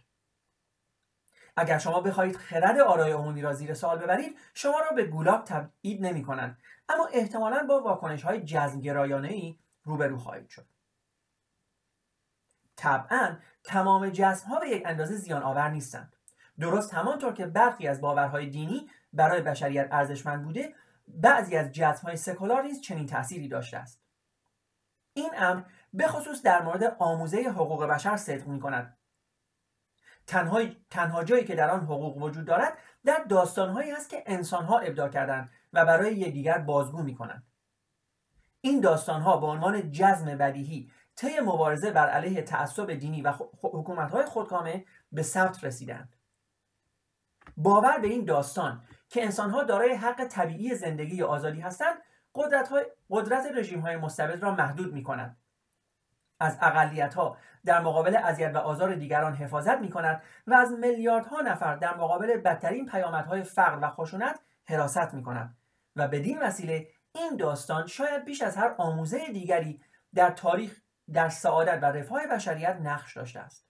اگر 1.57 1.77
شما 1.77 2.01
بخواهید 2.01 2.35
خرد 2.35 2.79
آرای 2.79 3.11
عمومی 3.11 3.41
را 3.41 3.53
زیر 3.53 3.73
سوال 3.73 3.99
ببرید 3.99 4.37
شما 4.53 4.79
را 4.79 4.95
به 4.95 5.03
گولاب 5.03 5.43
تبعید 5.43 6.05
نمی 6.05 6.23
کنند 6.23 6.57
اما 6.89 7.07
احتمالا 7.13 7.65
با 7.69 7.81
واکنش 7.81 8.23
های 8.23 8.41
جزمگرایانه 8.41 9.27
ای 9.27 9.59
روبرو 9.83 10.17
خواهید 10.17 10.49
شد. 10.49 10.65
طبعا 12.75 13.35
تمام 13.63 14.09
جزم 14.09 14.47
ها 14.47 14.59
به 14.59 14.69
یک 14.69 14.83
اندازه 14.85 15.15
زیان 15.15 15.43
آور 15.43 15.69
نیستند. 15.69 16.13
درست 16.59 16.93
همانطور 16.93 17.33
که 17.33 17.45
برخی 17.45 17.87
از 17.87 18.01
باورهای 18.01 18.49
دینی 18.49 18.89
برای 19.13 19.41
بشریت 19.41 19.87
ارزشمند 19.91 20.43
بوده 20.43 20.73
بعضی 21.07 21.57
از 21.57 21.71
جزم 21.71 22.07
های 22.07 22.17
سکولار 22.17 22.63
نیز 22.63 22.81
چنین 22.81 23.05
تأثیری 23.05 23.47
داشته 23.47 23.77
است. 23.77 24.01
این 25.13 25.29
امر 25.37 25.61
به 25.93 26.07
خصوص 26.07 26.41
در 26.41 26.61
مورد 26.61 26.95
آموزه 26.99 27.37
حقوق 27.37 27.85
بشر 27.85 28.17
صدق 28.17 28.47
می 28.47 28.59
کند 28.59 28.97
تنها, 30.27 30.61
تنها 30.89 31.23
جایی 31.23 31.45
که 31.45 31.55
در 31.55 31.69
آن 31.69 31.83
حقوق 31.83 32.17
وجود 32.17 32.45
دارد 32.45 32.77
در 33.05 33.23
داستانهایی 33.23 33.91
است 33.91 34.09
که 34.09 34.23
انسانها 34.25 34.79
ابداع 34.79 35.09
کردند 35.09 35.49
و 35.73 35.85
برای 35.85 36.15
یکدیگر 36.15 36.57
بازگو 36.57 37.03
می 37.03 37.15
کنند 37.15 37.43
این 38.61 38.79
داستانها 38.81 39.37
به 39.37 39.45
عنوان 39.45 39.91
جزم 39.91 40.37
بدیهی 40.37 40.91
طی 41.15 41.39
مبارزه 41.39 41.91
بر 41.91 42.09
علیه 42.09 42.41
تعصب 42.41 42.91
دینی 42.91 43.21
و 43.21 43.33
حکومتهای 43.61 44.25
خودکامه 44.25 44.85
به 45.11 45.23
ثبت 45.23 45.63
رسیدند. 45.63 46.15
باور 47.57 47.99
به 47.99 48.07
این 48.07 48.25
داستان 48.25 48.83
که 49.09 49.23
انسانها 49.23 49.63
دارای 49.63 49.93
حق 49.93 50.25
طبیعی 50.25 50.75
زندگی 50.75 51.15
یا 51.15 51.27
آزادی 51.27 51.59
هستند 51.59 51.97
قدرت, 52.35 52.67
های، 52.67 52.85
قدرت 53.09 53.45
رژیم 53.45 53.79
های 53.79 53.95
مستبد 53.95 54.43
را 54.43 54.55
محدود 54.55 54.93
می 54.93 55.03
کند 55.03 55.37
از 56.39 56.57
اقلیت 56.61 57.13
ها 57.13 57.37
در 57.65 57.81
مقابل 57.81 58.15
اذیت 58.15 58.51
و 58.55 58.57
آزار 58.57 58.95
دیگران 58.95 59.35
حفاظت 59.35 59.77
می 59.77 59.89
کند 59.89 60.21
و 60.47 60.53
از 60.53 60.71
میلیاردها 60.71 61.41
نفر 61.41 61.75
در 61.75 61.97
مقابل 61.97 62.37
بدترین 62.37 62.85
پیامدهای 62.85 63.43
فقر 63.43 63.79
و 63.81 63.89
خشونت 63.89 64.39
حراست 64.65 65.13
می 65.13 65.23
کند 65.23 65.57
و 65.95 66.07
بدین 66.07 66.39
وسیله 66.39 66.87
این 67.15 67.35
داستان 67.37 67.87
شاید 67.87 68.25
بیش 68.25 68.41
از 68.41 68.57
هر 68.57 68.75
آموزه 68.77 69.31
دیگری 69.31 69.81
در 70.13 70.31
تاریخ 70.31 70.81
در 71.13 71.29
سعادت 71.29 71.79
و 71.81 71.85
رفاه 71.85 72.27
بشریت 72.27 72.77
نقش 72.81 73.17
داشته 73.17 73.39
است. 73.39 73.67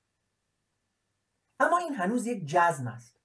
اما 1.60 1.78
این 1.78 1.94
هنوز 1.94 2.28
یک 2.28 2.46
جزم 2.46 2.88
است. 2.88 3.17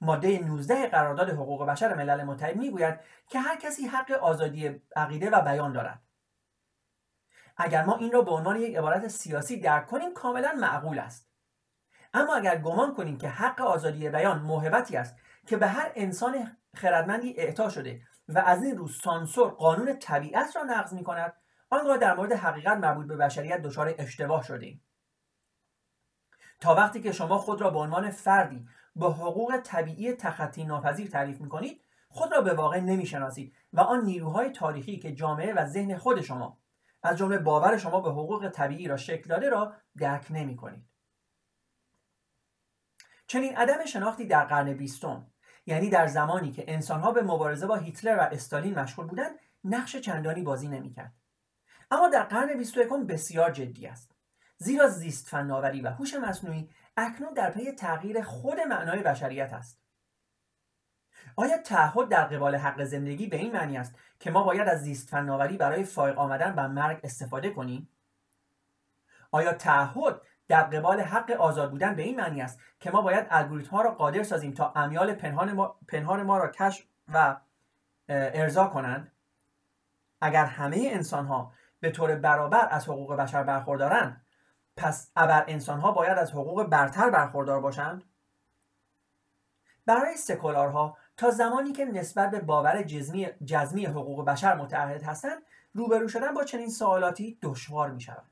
ماده 0.00 0.38
19 0.38 0.86
قرارداد 0.86 1.30
حقوق 1.30 1.66
بشر 1.66 1.94
ملل 1.94 2.24
متحد 2.24 2.56
می‌گوید 2.56 3.00
که 3.28 3.38
هر 3.38 3.56
کسی 3.56 3.86
حق 3.86 4.10
آزادی 4.10 4.82
عقیده 4.96 5.30
و 5.30 5.40
بیان 5.40 5.72
دارد. 5.72 6.02
اگر 7.56 7.84
ما 7.84 7.96
این 7.96 8.12
را 8.12 8.22
به 8.22 8.30
عنوان 8.30 8.56
یک 8.56 8.76
عبارت 8.76 9.08
سیاسی 9.08 9.60
درک 9.60 9.86
کنیم 9.86 10.14
کاملا 10.14 10.52
معقول 10.60 10.98
است. 10.98 11.30
اما 12.14 12.34
اگر 12.34 12.58
گمان 12.58 12.94
کنیم 12.94 13.18
که 13.18 13.28
حق 13.28 13.60
آزادی 13.60 14.08
بیان 14.08 14.42
موهبتی 14.42 14.96
است 14.96 15.16
که 15.46 15.56
به 15.56 15.66
هر 15.66 15.92
انسان 15.94 16.56
خردمندی 16.74 17.34
اعطا 17.38 17.68
شده 17.68 18.00
و 18.28 18.38
از 18.38 18.62
این 18.62 18.76
رو 18.76 18.88
سانسور 18.88 19.50
قانون 19.50 19.98
طبیعت 19.98 20.56
را 20.56 20.62
نقض 20.62 20.92
می 20.92 21.04
کند 21.04 21.32
آنگاه 21.70 21.96
در 21.96 22.14
مورد 22.14 22.32
حقیقت 22.32 22.76
مربوط 22.76 23.06
به 23.06 23.16
بشریت 23.16 23.62
دچار 23.62 23.94
اشتباه 23.98 24.42
شدیم. 24.42 24.84
تا 26.60 26.74
وقتی 26.74 27.00
که 27.00 27.12
شما 27.12 27.38
خود 27.38 27.60
را 27.60 27.70
به 27.70 27.78
عنوان 27.78 28.10
فردی 28.10 28.68
با 28.96 29.12
حقوق 29.12 29.60
طبیعی 29.64 30.12
تخطی 30.12 30.64
ناپذیر 30.64 31.08
تعریف 31.08 31.40
می 31.40 31.48
کنید 31.48 31.80
خود 32.08 32.32
را 32.32 32.40
به 32.40 32.54
واقع 32.54 32.80
نمی‌شناسید 32.80 33.54
و 33.72 33.80
آن 33.80 34.04
نیروهای 34.04 34.50
تاریخی 34.50 34.98
که 34.98 35.12
جامعه 35.12 35.54
و 35.54 35.66
ذهن 35.66 35.98
خود 35.98 36.20
شما 36.20 36.58
از 37.02 37.18
جمله 37.18 37.38
باور 37.38 37.76
شما 37.76 38.00
به 38.00 38.10
حقوق 38.10 38.48
طبیعی 38.48 38.88
را 38.88 38.96
شکل 38.96 39.28
داده 39.28 39.50
را 39.50 39.72
درک 39.96 40.26
نمی 40.30 40.56
کنید. 40.56 40.84
چنین 43.26 43.56
عدم 43.56 43.84
شناختی 43.84 44.26
در 44.26 44.44
قرن 44.44 44.72
بیستم 44.72 45.26
یعنی 45.66 45.90
در 45.90 46.06
زمانی 46.06 46.52
که 46.52 46.64
انسانها 46.68 47.12
به 47.12 47.22
مبارزه 47.22 47.66
با 47.66 47.76
هیتلر 47.76 48.16
و 48.16 48.20
استالین 48.20 48.78
مشغول 48.78 49.06
بودند 49.06 49.38
نقش 49.64 49.96
چندانی 49.96 50.42
بازی 50.42 50.68
نمی‌کرد 50.68 51.12
اما 51.90 52.08
در 52.08 52.22
قرن 52.22 52.58
21 52.58 52.88
بسیار 53.08 53.50
جدی 53.50 53.86
است 53.86 54.13
زیرا 54.58 54.88
زیست 54.88 55.28
فناوری 55.28 55.80
و 55.80 55.88
هوش 55.88 56.14
مصنوعی 56.14 56.70
اکنون 56.96 57.34
در 57.34 57.50
پی 57.50 57.72
تغییر 57.72 58.22
خود 58.22 58.60
معنای 58.60 59.02
بشریت 59.02 59.52
است. 59.52 59.80
آیا 61.36 61.58
تعهد 61.58 62.08
در 62.08 62.24
قبال 62.24 62.54
حق 62.56 62.84
زندگی 62.84 63.26
به 63.26 63.36
این 63.36 63.52
معنی 63.52 63.78
است 63.78 63.94
که 64.20 64.30
ما 64.30 64.42
باید 64.42 64.68
از 64.68 64.82
زیست 64.82 65.08
فناوری 65.08 65.56
برای 65.56 65.84
فائق 65.84 66.18
آمدن 66.18 66.54
و 66.54 66.68
مرگ 66.68 67.00
استفاده 67.02 67.50
کنیم؟ 67.50 67.88
آیا 69.30 69.52
تعهد 69.52 70.20
در 70.48 70.62
قبال 70.62 71.00
حق 71.00 71.30
آزاد 71.30 71.70
بودن 71.70 71.94
به 71.94 72.02
این 72.02 72.16
معنی 72.16 72.42
است 72.42 72.60
که 72.80 72.90
ما 72.90 73.02
باید 73.02 73.26
الگوریتم 73.30 73.70
ها 73.70 73.82
را 73.82 73.90
قادر 73.90 74.22
سازیم 74.22 74.52
تا 74.52 74.72
امیال 74.76 75.14
پنهان 75.14 75.52
ما, 75.52 75.78
پنهان 75.88 76.22
ما 76.22 76.38
را 76.38 76.48
کشف 76.48 76.86
و 77.08 77.36
ارضا 78.08 78.66
کنند؟ 78.66 79.12
اگر 80.20 80.44
همه 80.44 80.88
انسان 80.92 81.26
ها 81.26 81.52
به 81.80 81.90
طور 81.90 82.14
برابر 82.14 82.68
از 82.70 82.84
حقوق 82.84 83.12
بشر 83.12 83.42
برخوردارند 83.42 84.23
پس 84.76 85.10
ابر 85.16 85.44
انسان 85.48 85.80
ها 85.80 85.92
باید 85.92 86.18
از 86.18 86.30
حقوق 86.30 86.64
برتر 86.64 87.10
برخوردار 87.10 87.60
باشند 87.60 88.04
برای 89.86 90.16
سکولارها 90.16 90.96
تا 91.16 91.30
زمانی 91.30 91.72
که 91.72 91.84
نسبت 91.84 92.30
به 92.30 92.40
باور 92.40 92.82
جزمی, 92.82 93.28
جزمی 93.44 93.86
حقوق 93.86 94.24
بشر 94.24 94.54
متعهد 94.54 95.02
هستند 95.02 95.42
روبرو 95.72 96.08
شدن 96.08 96.34
با 96.34 96.44
چنین 96.44 96.68
سوالاتی 96.68 97.38
دشوار 97.42 97.90
می 97.90 98.00
شود. 98.00 98.24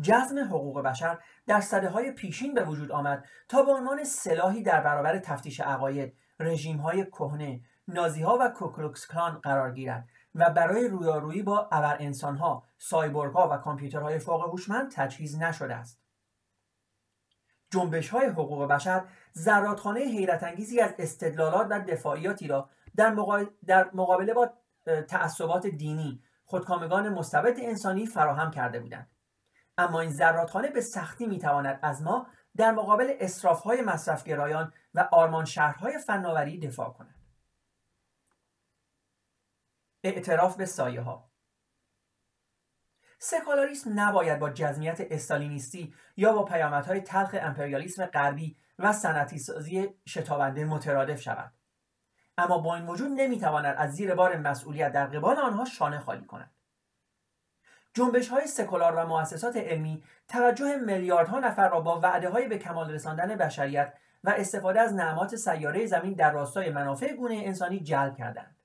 جزم 0.00 0.38
حقوق 0.38 0.82
بشر 0.82 1.18
در 1.46 1.60
صده 1.60 1.88
های 1.88 2.12
پیشین 2.12 2.54
به 2.54 2.64
وجود 2.64 2.92
آمد 2.92 3.24
تا 3.48 3.62
به 3.62 3.72
عنوان 3.72 4.04
سلاحی 4.04 4.62
در 4.62 4.80
برابر 4.80 5.18
تفتیش 5.18 5.60
عقاید 5.60 6.16
رژیم 6.40 6.76
های 6.76 7.04
کهنه 7.06 7.60
نازی 7.88 8.22
ها 8.22 8.38
و 8.40 8.48
کوکلوکس 8.48 9.06
کلان 9.06 9.38
قرار 9.38 9.72
گیرد 9.72 10.08
و 10.34 10.50
برای 10.50 10.88
رویارویی 10.88 11.42
با 11.42 11.68
ابر 11.72 11.96
انسان 12.00 12.36
ها 12.36 12.64
سایبورگ 12.78 13.32
ها 13.32 13.48
و 13.48 13.56
کامپیوترهای 13.56 14.18
فوق 14.18 14.48
هوشمند 14.48 14.92
تجهیز 14.92 15.38
نشده 15.38 15.74
است. 15.74 16.02
جنبش 17.70 18.08
های 18.08 18.26
حقوق 18.26 18.68
بشر 18.68 19.04
زرادخانه 19.32 20.00
حیرت 20.00 20.42
انگیزی 20.42 20.80
از 20.80 20.94
استدلالات 20.98 21.66
و 21.70 21.80
دفاعیاتی 21.80 22.48
را 22.48 22.68
در, 22.96 23.16
در 23.66 23.90
مقابله 23.94 24.34
با 24.34 24.50
تعصبات 25.08 25.66
دینی 25.66 26.22
خودکامگان 26.44 27.08
مستبد 27.08 27.54
انسانی 27.58 28.06
فراهم 28.06 28.50
کرده 28.50 28.80
بودند. 28.80 29.10
اما 29.78 30.00
این 30.00 30.10
زرادخانه 30.10 30.70
به 30.70 30.80
سختی 30.80 31.26
می‌تواند 31.26 31.78
از 31.82 32.02
ما 32.02 32.26
در 32.56 32.72
مقابل 32.72 33.28
های 33.64 33.82
مصرفگرایان 33.82 34.72
و 34.94 35.08
آرمان 35.12 35.44
شهرهای 35.44 35.98
فناوری 35.98 36.58
دفاع 36.58 36.90
کند. 36.90 37.21
اعتراف 40.04 40.56
به 40.56 40.66
سایه 40.66 41.00
ها 41.00 41.32
سکولاریسم 43.18 44.00
نباید 44.00 44.38
با 44.38 44.50
جزمیت 44.50 45.00
استالینیستی 45.00 45.94
یا 46.16 46.32
با 46.32 46.44
پیامدهای 46.44 47.00
تلخ 47.00 47.36
امپریالیسم 47.40 48.06
غربی 48.06 48.56
و 48.78 48.92
سنتی 48.92 49.38
سازی 49.38 49.88
شتابنده 50.08 50.64
مترادف 50.64 51.20
شود. 51.20 51.52
اما 52.38 52.58
با 52.58 52.76
این 52.76 52.86
وجود 52.86 53.10
نمی‌تواند 53.10 53.74
از 53.78 53.94
زیر 53.94 54.14
بار 54.14 54.36
مسئولیت 54.36 54.92
در 54.92 55.06
قبال 55.06 55.36
آنها 55.36 55.64
شانه 55.64 55.98
خالی 55.98 56.24
کند. 56.24 56.50
جنبش 57.94 58.28
های 58.28 58.46
سکولار 58.46 58.94
و 58.94 59.06
مؤسسات 59.06 59.56
علمی 59.56 60.04
توجه 60.28 60.76
میلیاردها 60.76 61.38
نفر 61.38 61.68
را 61.68 61.80
با 61.80 62.00
وعده 62.00 62.28
های 62.28 62.48
به 62.48 62.58
کمال 62.58 62.90
رساندن 62.90 63.36
بشریت 63.36 63.94
و 64.24 64.30
استفاده 64.30 64.80
از 64.80 64.94
نعمات 64.94 65.36
سیاره 65.36 65.86
زمین 65.86 66.12
در 66.12 66.32
راستای 66.32 66.70
منافع 66.70 67.14
گونه 67.14 67.34
انسانی 67.34 67.80
جلب 67.80 68.16
کردند. 68.16 68.61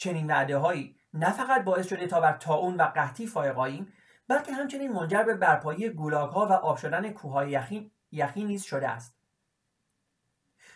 چنین 0.00 0.26
وعده 0.26 0.58
هایی 0.58 0.96
نه 1.14 1.32
فقط 1.32 1.64
باعث 1.64 1.88
شده 1.88 2.06
تا 2.06 2.20
بر 2.20 2.32
تاون 2.32 2.76
و 2.76 2.82
قحطی 2.82 3.26
فائق 3.26 3.84
بلکه 4.28 4.52
همچنین 4.52 4.92
منجر 4.92 5.22
به 5.22 5.34
برپایی 5.34 5.88
گولاگ 5.88 6.30
ها 6.30 6.46
و 6.46 6.52
آب 6.52 6.76
شدن 6.76 7.10
کوههای 7.10 7.50
یخی, 7.50 7.92
یخی 8.12 8.44
نیز 8.44 8.62
شده 8.62 8.88
است. 8.88 9.16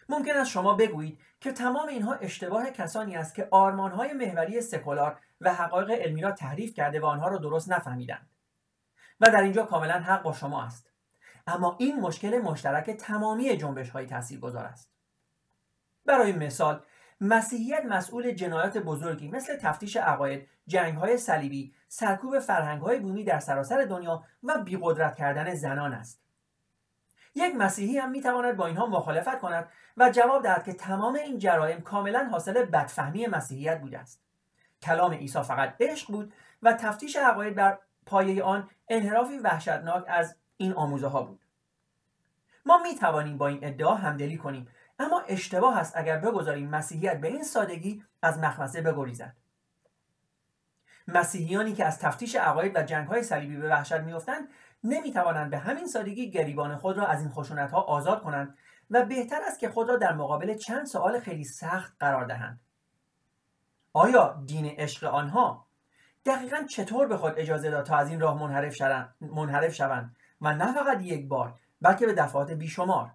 ممکن 0.09 0.37
است 0.37 0.51
شما 0.51 0.75
بگویید 0.75 1.21
که 1.41 1.53
تمام 1.53 1.89
اینها 1.89 2.15
اشتباه 2.15 2.71
کسانی 2.71 3.17
است 3.17 3.35
که 3.35 3.49
آرمانهای 3.51 4.13
محوری 4.13 4.61
سکولار 4.61 5.21
و 5.41 5.55
حقایق 5.55 5.91
علمی 5.91 6.21
را 6.21 6.33
تحریف 6.33 6.75
کرده 6.75 7.01
و 7.01 7.05
آنها 7.07 7.29
را 7.29 7.37
درست 7.37 7.73
نفهمیدند. 7.73 8.31
و 9.21 9.31
در 9.31 9.43
اینجا 9.43 9.63
کاملا 9.63 10.01
حق 10.01 10.23
با 10.23 10.33
شما 10.33 10.63
است. 10.63 10.91
اما 11.47 11.77
این 11.81 12.01
مشکل 12.01 12.39
مشترک 12.39 12.91
تمامی 12.91 13.57
جنبش 13.57 13.91
های 13.91 14.07
تاثیرگذار 14.07 14.65
است. 14.65 14.91
برای 16.07 16.33
مثال 16.33 16.83
مسیحیت 17.25 17.85
مسئول 17.85 18.33
جنایات 18.33 18.79
بزرگی 18.79 19.29
مثل 19.29 19.57
تفتیش 19.57 19.97
عقاید 19.97 20.49
جنگ 20.67 20.97
های 20.97 21.17
صلیبی 21.17 21.75
سرکوب 21.89 22.39
فرهنگ 22.39 22.83
های 22.83 22.99
بومی 22.99 23.25
در 23.25 23.39
سراسر 23.39 23.85
دنیا 23.85 24.25
و 24.43 24.59
بیقدرت 24.59 25.17
کردن 25.17 25.55
زنان 25.55 25.93
است. 25.93 26.23
یک 27.35 27.55
مسیحی 27.55 27.99
هم 27.99 28.11
می‌تواند 28.11 28.57
با 28.57 28.67
اینها 28.67 28.87
مخالفت 28.87 29.41
کند 29.41 29.69
و 29.97 30.11
جواب 30.11 30.43
دهد 30.43 30.65
که 30.65 30.73
تمام 30.73 31.15
این 31.15 31.39
جرایم 31.39 31.81
کاملا 31.81 32.25
حاصل 32.25 32.65
بدفهمی 32.65 33.27
مسیحیت 33.27 33.81
بوده 33.81 33.99
است. 33.99 34.23
کلام 34.83 35.13
عیسی 35.13 35.43
فقط 35.43 35.75
عشق 35.81 36.13
بود 36.13 36.33
و 36.63 36.73
تفتیش 36.73 37.17
عقاید 37.17 37.55
بر 37.55 37.79
پایه 38.07 38.43
آن 38.43 38.69
انحرافی 38.89 39.39
وحشتناک 39.39 40.05
از 40.09 40.37
این 40.57 40.73
آموزه 40.73 41.07
ها 41.07 41.23
بود. 41.23 41.41
ما 42.67 42.79
می 42.83 42.95
توانیم 42.95 43.39
با 43.39 43.49
این 43.49 43.59
ادعا 43.63 43.95
همدلی 43.95 44.37
کنیم 44.37 44.69
اما 44.99 45.21
اشتباه 45.21 45.79
است 45.79 45.97
اگر 45.97 46.19
بگذاریم 46.19 46.69
مسیحیت 46.69 47.21
به 47.21 47.29
این 47.29 47.43
سادگی 47.43 48.05
از 48.23 48.39
مخمسه 48.39 48.83
بگریزد. 48.83 49.37
مسیحیانی 51.09 51.73
که 51.73 51.85
از 51.85 51.99
تفتیش 51.99 52.37
عقاید 52.37 52.77
و 52.77 52.83
جنگ 52.83 53.09
های 53.09 53.23
صلیبی 53.23 53.57
به 53.57 53.69
وحشت 53.69 54.01
میافتند 54.01 54.49
نمی‌توانند 54.85 55.51
به 55.51 55.59
همین 55.59 55.87
سادگی 55.87 56.31
گریبان 56.31 56.77
خود 56.77 56.99
را 56.99 57.07
از 57.07 57.21
این 57.21 57.31
خشونت 57.31 57.71
ها 57.71 57.81
آزاد 57.81 58.23
کنند 58.23 58.59
و 58.91 59.05
بهتر 59.05 59.41
است 59.47 59.61
که 59.61 59.69
خود 59.69 59.89
را 59.89 59.97
در 59.97 60.13
مقابل 60.13 60.57
چند 60.57 60.87
سوال 60.87 61.21
خیلی 61.21 61.45
سخت 61.45 61.97
قرار 62.01 62.25
دهند. 62.25 62.61
آیا 63.93 64.43
دین 64.47 64.67
عشق 64.67 65.05
آنها 65.05 65.67
دقیقا 66.25 66.63
چطور 66.71 67.07
به 67.07 67.17
خود 67.17 67.33
اجازه 67.37 67.71
داد 67.71 67.87
تا 67.87 67.97
از 67.97 68.11
این 68.11 68.21
راه 68.21 68.41
منحرف 68.41 68.75
شوند, 68.75 69.15
منحرف 69.21 69.75
شوند؟ 69.75 70.17
و 70.41 70.55
نه 70.55 70.75
فقط 70.75 71.03
یک 71.03 71.29
بار 71.29 71.61
بلکه 71.81 72.07
به 72.07 72.13
دفعات 72.13 72.51
بیشمار. 72.51 73.15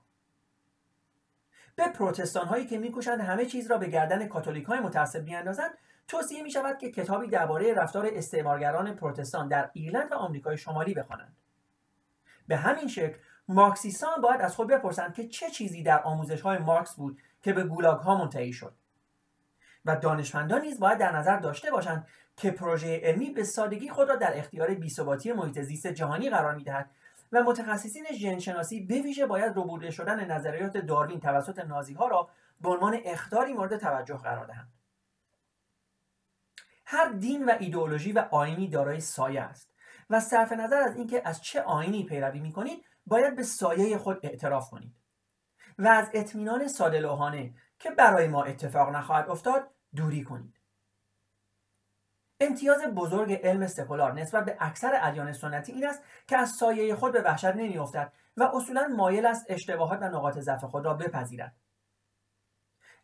به 1.80 1.88
پروتستان 1.88 2.48
هایی 2.48 2.65
که 2.65 2.78
میکوشند 2.78 3.22
همه 3.22 3.46
چیز 3.46 3.72
را 3.72 3.78
به 3.78 3.88
گردن 3.88 4.28
کاتولیک 4.28 4.65
های 4.65 4.80
متعصب 4.80 5.20
بیاندازند 5.20 5.72
توصیه 6.08 6.44
می 6.44 6.52
شود 6.52 6.78
که 6.78 6.92
کتابی 6.92 7.28
درباره 7.28 7.74
رفتار 7.74 8.10
استعمارگران 8.13 8.96
پروتستان 8.96 9.48
در 9.48 9.70
ایرلند 9.74 10.12
و 10.12 10.15
آمریکای 10.15 10.58
شمالی 10.58 10.94
بخوانند. 10.94 11.36
به 12.48 12.58
همین 12.58 12.88
شکل 12.88 13.18
مارکسیستان 13.48 14.22
باید 14.22 14.42
از 14.42 14.56
خود 14.56 14.68
بپرسند 14.68 15.13
که 15.13 15.28
چه 15.28 15.50
چیزی 15.50 15.84
در 15.84 16.04
آموزش 16.04 16.42
های 16.42 16.58
مارکس 16.58 16.96
بود 16.96 17.22
که 17.42 17.54
به 17.54 17.63
گولاگ 17.63 18.00
ها 18.00 18.18
منتهی 18.18 18.54
شد. 18.54 18.74
و 19.86 19.96
دانشمندان 19.96 20.62
نیز 20.62 20.80
باید 20.80 20.98
در 20.98 21.12
نظر 21.12 21.38
داشته 21.38 21.72
باشند 21.72 22.08
که 22.36 22.52
پروژه 22.52 23.00
علمی 23.04 23.30
به 23.30 23.44
سادگی 23.44 23.89
خود 23.89 24.10
را 24.10 24.15
در 24.15 24.38
اختیار 24.38 24.74
بیثباتی 24.74 25.32
محیط 25.34 25.62
زیست 25.62 25.88
جهانی 25.88 26.30
قرار 26.30 26.56
می‌دهد 26.56 26.89
و 27.32 27.44
متخصصین 27.44 28.06
ژنشناسی 28.13 28.82
بویژه 28.82 29.26
باید 29.26 29.54
ربوده 29.56 29.92
شدن 29.92 30.32
نظریات 30.32 30.78
داروین 30.78 31.20
توسط 31.20 31.60
نازی 31.60 31.94
ها 31.94 32.08
را 32.08 32.30
به 32.62 32.70
عنوان 32.70 33.00
اخطاری 33.06 33.54
مورد 33.54 33.78
توجه 33.78 34.18
قرار 34.18 34.46
دهند. 34.46 34.74
هر 36.86 37.10
دین 37.10 37.46
و 37.46 37.56
ایدئولوژی 37.60 38.12
و 38.12 38.20
آینی 38.32 38.68
دارای 38.68 39.00
سایه 39.00 39.42
است 39.42 39.74
و 40.10 40.20
صرف 40.20 40.52
نظر 40.52 40.82
از 40.82 40.96
اینکه 40.96 41.22
از 41.26 41.42
چه 41.42 41.62
آینی 41.62 42.06
پیروی 42.06 42.39
می‌کنید 42.39 42.86
باید 43.06 43.36
به 43.36 43.44
سایه 43.44 43.98
خود 43.98 44.20
اعتراف 44.24 44.70
کنید. 44.70 44.96
و 45.78 45.88
از 45.88 46.10
اطمینان 46.13 46.68
ساده 46.68 47.52
که 47.80 47.92
برای 47.92 48.28
ما 48.28 48.44
اتفاق 48.44 48.89
نخواهد 48.89 49.30
افتاد 49.30 49.70
دوری 49.96 50.24
کنید. 50.24 50.59
امتیاز 52.39 52.82
بزرگ 52.82 53.34
علم 53.34 53.67
سکولار 53.67 54.13
نسبت 54.13 54.45
به 54.45 54.58
اکثر 54.60 54.99
ادیان 55.02 55.34
سنتی 55.34 55.71
این 55.71 55.88
است 55.88 56.04
که 56.28 56.38
از 56.38 56.49
سایه 56.49 56.95
خود 56.95 57.13
به 57.13 57.21
وحشت 57.21 57.45
نمیافتد 57.45 58.13
و 58.38 58.43
اصولا 58.43 58.88
مایل 58.88 59.25
است 59.25 59.45
اشتباهات 59.49 60.02
و 60.02 60.06
نقاط 60.06 60.38
ضعف 60.38 60.63
خود 60.63 60.86
را 60.86 60.93
بپذیرد. 60.93 61.56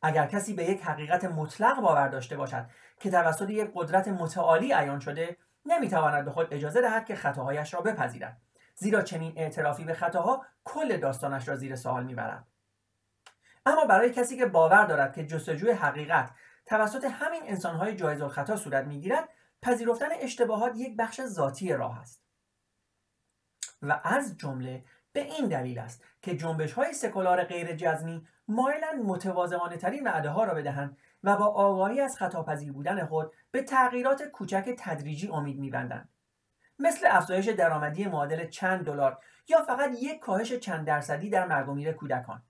اگر 0.01 0.25
کسی 0.25 0.53
به 0.53 0.63
یک 0.63 0.81
حقیقت 0.81 1.25
مطلق 1.25 1.81
باور 1.81 2.07
داشته 2.07 2.37
باشد 2.37 2.65
که 2.99 3.11
توسط 3.11 3.49
یک 3.49 3.71
قدرت 3.73 4.07
متعالی 4.07 4.73
عیان 4.73 4.99
شده 4.99 5.37
نمی‌تواند 5.65 6.25
به 6.25 6.31
خود 6.31 6.53
اجازه 6.53 6.81
دهد 6.81 7.05
که 7.05 7.15
خطاهایش 7.15 7.73
را 7.73 7.81
بپذیرد. 7.81 8.37
زیرا 8.75 9.01
چنین 9.01 9.33
اعترافی 9.35 9.83
به 9.83 9.93
خطاها 9.93 10.45
کل 10.63 10.97
داستانش 10.97 11.47
را 11.47 11.55
زیر 11.55 11.75
سوال 11.75 12.03
می‌برد. 12.03 12.47
اما 13.65 13.85
برای 13.85 14.13
کسی 14.13 14.37
که 14.37 14.45
باور 14.45 14.85
دارد 14.85 15.13
که 15.13 15.25
جستجوی 15.25 15.71
حقیقت 15.71 16.29
توسط 16.65 17.03
همین 17.03 17.41
انسانهای 17.45 17.95
جایز 17.95 18.21
الخطا 18.21 18.55
صورت 18.55 18.85
می‌گیرد 18.85 19.29
پذیرفتن 19.61 20.09
اشتباهات 20.11 20.75
یک 20.75 20.97
بخش 20.97 21.25
ذاتی 21.25 21.73
راه 21.73 21.99
است. 21.99 22.25
و 23.81 24.01
از 24.03 24.37
جمله 24.37 24.85
به 25.13 25.21
این 25.21 25.47
دلیل 25.47 25.79
است 25.79 26.03
که 26.21 26.37
جنبش 26.37 26.73
های 26.73 26.93
سکولار 26.93 27.43
غیر 27.43 27.75
جزمی 27.75 28.27
مایلند 28.47 29.05
متواضعانه 29.05 29.77
ترین 29.77 30.07
وعده 30.07 30.29
ها 30.29 30.43
را 30.43 30.53
بدهند 30.53 30.97
و 31.23 31.37
با 31.37 31.45
آگاهی 31.45 32.01
از 32.01 32.17
خطاپذیر 32.17 32.71
بودن 32.71 33.05
خود 33.05 33.33
به 33.51 33.61
تغییرات 33.61 34.23
کوچک 34.23 34.75
تدریجی 34.79 35.27
امید 35.27 35.59
میبندند. 35.59 36.09
مثل 36.79 37.07
افزایش 37.11 37.47
درآمدی 37.47 38.05
معادل 38.05 38.47
چند 38.47 38.85
دلار 38.85 39.19
یا 39.47 39.63
فقط 39.63 39.91
یک 40.01 40.19
کاهش 40.19 40.53
چند 40.53 40.87
درصدی 40.87 41.29
در 41.29 41.47
مرگ 41.47 41.91
کودکان. 41.91 42.43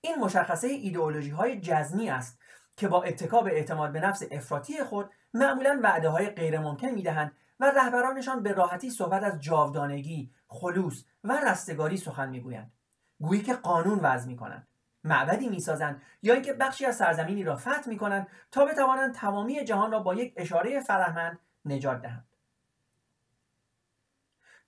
این 0.00 0.14
مشخصه 0.18 0.66
ایدئولوژی 0.66 1.30
های 1.30 1.60
جزمی 1.60 2.10
است 2.10 2.41
که 2.76 2.88
با 2.88 3.02
اتکا 3.02 3.40
به 3.40 3.50
اعتماد 3.50 3.92
به 3.92 4.00
نفس 4.00 4.22
افراطی 4.30 4.84
خود 4.84 5.10
معمولا 5.34 5.80
وعده 5.82 6.08
های 6.08 6.26
غیر 6.26 6.58
ممکن 6.58 6.88
می‌دهند 6.88 7.32
و 7.60 7.70
رهبرانشان 7.70 8.42
به 8.42 8.52
راحتی 8.52 8.90
صحبت 8.90 9.22
از 9.22 9.40
جاودانگی، 9.40 10.30
خلوص 10.48 11.04
و 11.24 11.40
رستگاری 11.46 11.96
سخن 11.96 12.28
می‌گویند. 12.28 12.72
گویی 13.20 13.42
که 13.42 13.54
قانون 13.54 13.98
وضع 13.98 14.28
می‌کنند. 14.28 14.68
معبدی 15.04 15.48
می‌سازند 15.48 16.02
یا 16.22 16.34
اینکه 16.34 16.52
بخشی 16.52 16.86
از 16.86 16.96
سرزمینی 16.96 17.44
را 17.44 17.56
فتح 17.56 17.88
می‌کنند 17.88 18.26
تا 18.50 18.64
بتوانند 18.64 19.14
تمامی 19.14 19.64
جهان 19.64 19.92
را 19.92 20.00
با 20.00 20.14
یک 20.14 20.34
اشاره 20.36 20.80
فرهمند 20.80 21.38
نجات 21.64 22.02
دهند. 22.02 22.31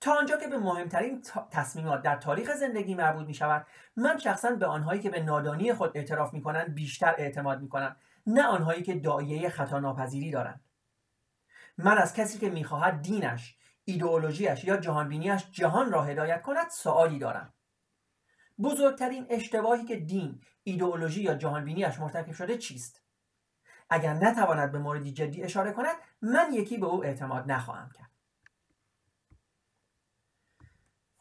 تا 0.05 0.19
آنجا 0.19 0.37
که 0.37 0.49
به 0.49 0.59
مهمترین 0.59 1.23
تصمیمات 1.51 2.03
در 2.03 2.17
تاریخ 2.17 2.55
زندگی 2.55 2.95
مربوط 2.95 3.27
می 3.27 3.35
شود 3.35 3.67
من 3.97 4.19
شخصا 4.19 4.51
به 4.51 4.67
آنهایی 4.67 5.01
که 5.01 5.11
به 5.11 5.23
نادانی 5.23 5.73
خود 5.73 5.97
اعتراف 5.97 6.35
می 6.35 6.43
کنند 6.43 6.75
بیشتر 6.75 7.15
اعتماد 7.19 7.61
می 7.61 7.69
کنم 7.69 7.97
نه 8.27 8.43
آنهایی 8.43 8.83
که 8.83 8.95
دایه 8.95 9.49
خطا 9.49 9.79
ناپذیری 9.79 10.31
دارند. 10.31 10.61
من 11.79 11.99
از 11.99 12.15
کسی 12.15 12.39
که 12.39 12.51
می‌خواهد 12.51 13.03
دینش 13.03 13.57
ایدئولوژیش 13.85 14.65
یا 14.65 14.77
جهانبینیش 14.77 15.51
جهان 15.51 15.93
را 15.93 16.03
هدایت 16.03 16.43
کند 16.43 16.71
سوالی 16.71 17.19
دارم. 17.19 17.53
بزرگترین 18.63 19.27
اشتباهی 19.31 19.85
که 19.85 19.97
دین 19.97 20.41
ایدئولوژی 20.63 21.23
یا 21.23 21.35
جهانبینیش 21.35 22.01
مرتکب 22.01 22.33
شده 22.33 22.59
چیست؟ 22.59 23.03
اگر 23.91 24.15
نتواند 24.15 24.73
به 24.73 24.79
موردی 24.79 25.13
جدی 25.13 25.43
اشاره 25.43 25.73
کند 25.73 25.97
من 26.23 26.53
یکی 26.53 26.79
به 26.79 26.87
او 26.87 27.05
اعتماد 27.05 27.53
نخواهم 27.53 27.91
کرد. 27.95 28.14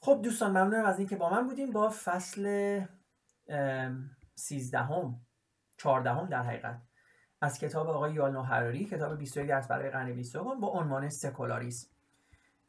خب 0.05 0.19
دوستان 0.23 0.51
ممنونم 0.51 0.85
از 0.85 0.99
اینکه 0.99 1.15
با 1.15 1.29
من 1.29 1.47
بودیم 1.47 1.71
با 1.71 1.89
فصل 2.03 2.81
سیزدهم 4.35 5.21
چهاردهم 5.77 6.29
در 6.29 6.41
حقیقت. 6.41 6.81
از 7.41 7.59
کتاب 7.59 7.89
آقای 7.89 8.13
یالنو 8.13 8.41
هراری 8.41 8.85
کتاب 8.85 9.17
21 9.17 9.47
درس 9.47 9.67
برای 9.67 9.89
قرن 9.89 10.13
20 10.13 10.37
با 10.37 10.67
عنوان 10.67 11.09
سکولاریسم. 11.09 11.87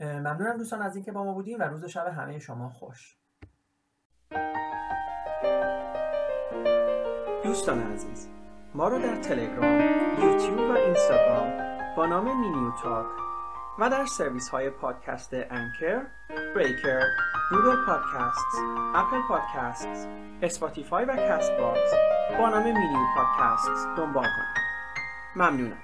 ممنونم 0.01 0.57
دوستان 0.57 0.83
از 0.83 0.97
اینکه 0.97 1.12
با 1.12 1.25
ما 1.25 1.33
بودیم 1.33 1.59
و 1.61 1.62
روز 1.62 1.85
و 1.85 1.88
شب 1.88 2.07
همه 2.07 2.38
شما 2.38 2.68
خوش. 2.68 3.18
دوستان 7.44 7.92
عزیز 7.92 8.29
ما 8.75 8.88
رو 8.88 8.99
در 8.99 9.16
تلگرام، 9.16 9.81
یوتیوب 10.23 10.59
و 10.59 10.73
اینستاگرام 10.73 11.51
با 11.97 12.07
نام 12.07 12.40
مینیو 12.40 12.70
تاک 12.83 13.23
و 13.78 13.90
در 13.90 14.06
سرویس 14.06 14.48
های 14.48 14.70
پادکست 14.70 15.34
Anchor، 15.35 16.02
Breaker، 16.54 17.02
Google 17.50 17.76
Podcast، 17.87 18.57
Apple 18.94 19.20
Podcast، 19.28 20.09
Spotify 20.42 21.04
و 21.04 21.16
Castbox 21.16 21.92
با 22.38 22.48
نام 22.48 22.62
مینیو 22.62 23.06
پادکست 23.16 23.96
دنبال 23.96 24.24
کنید. 24.24 24.64
ممنونم. 25.37 25.78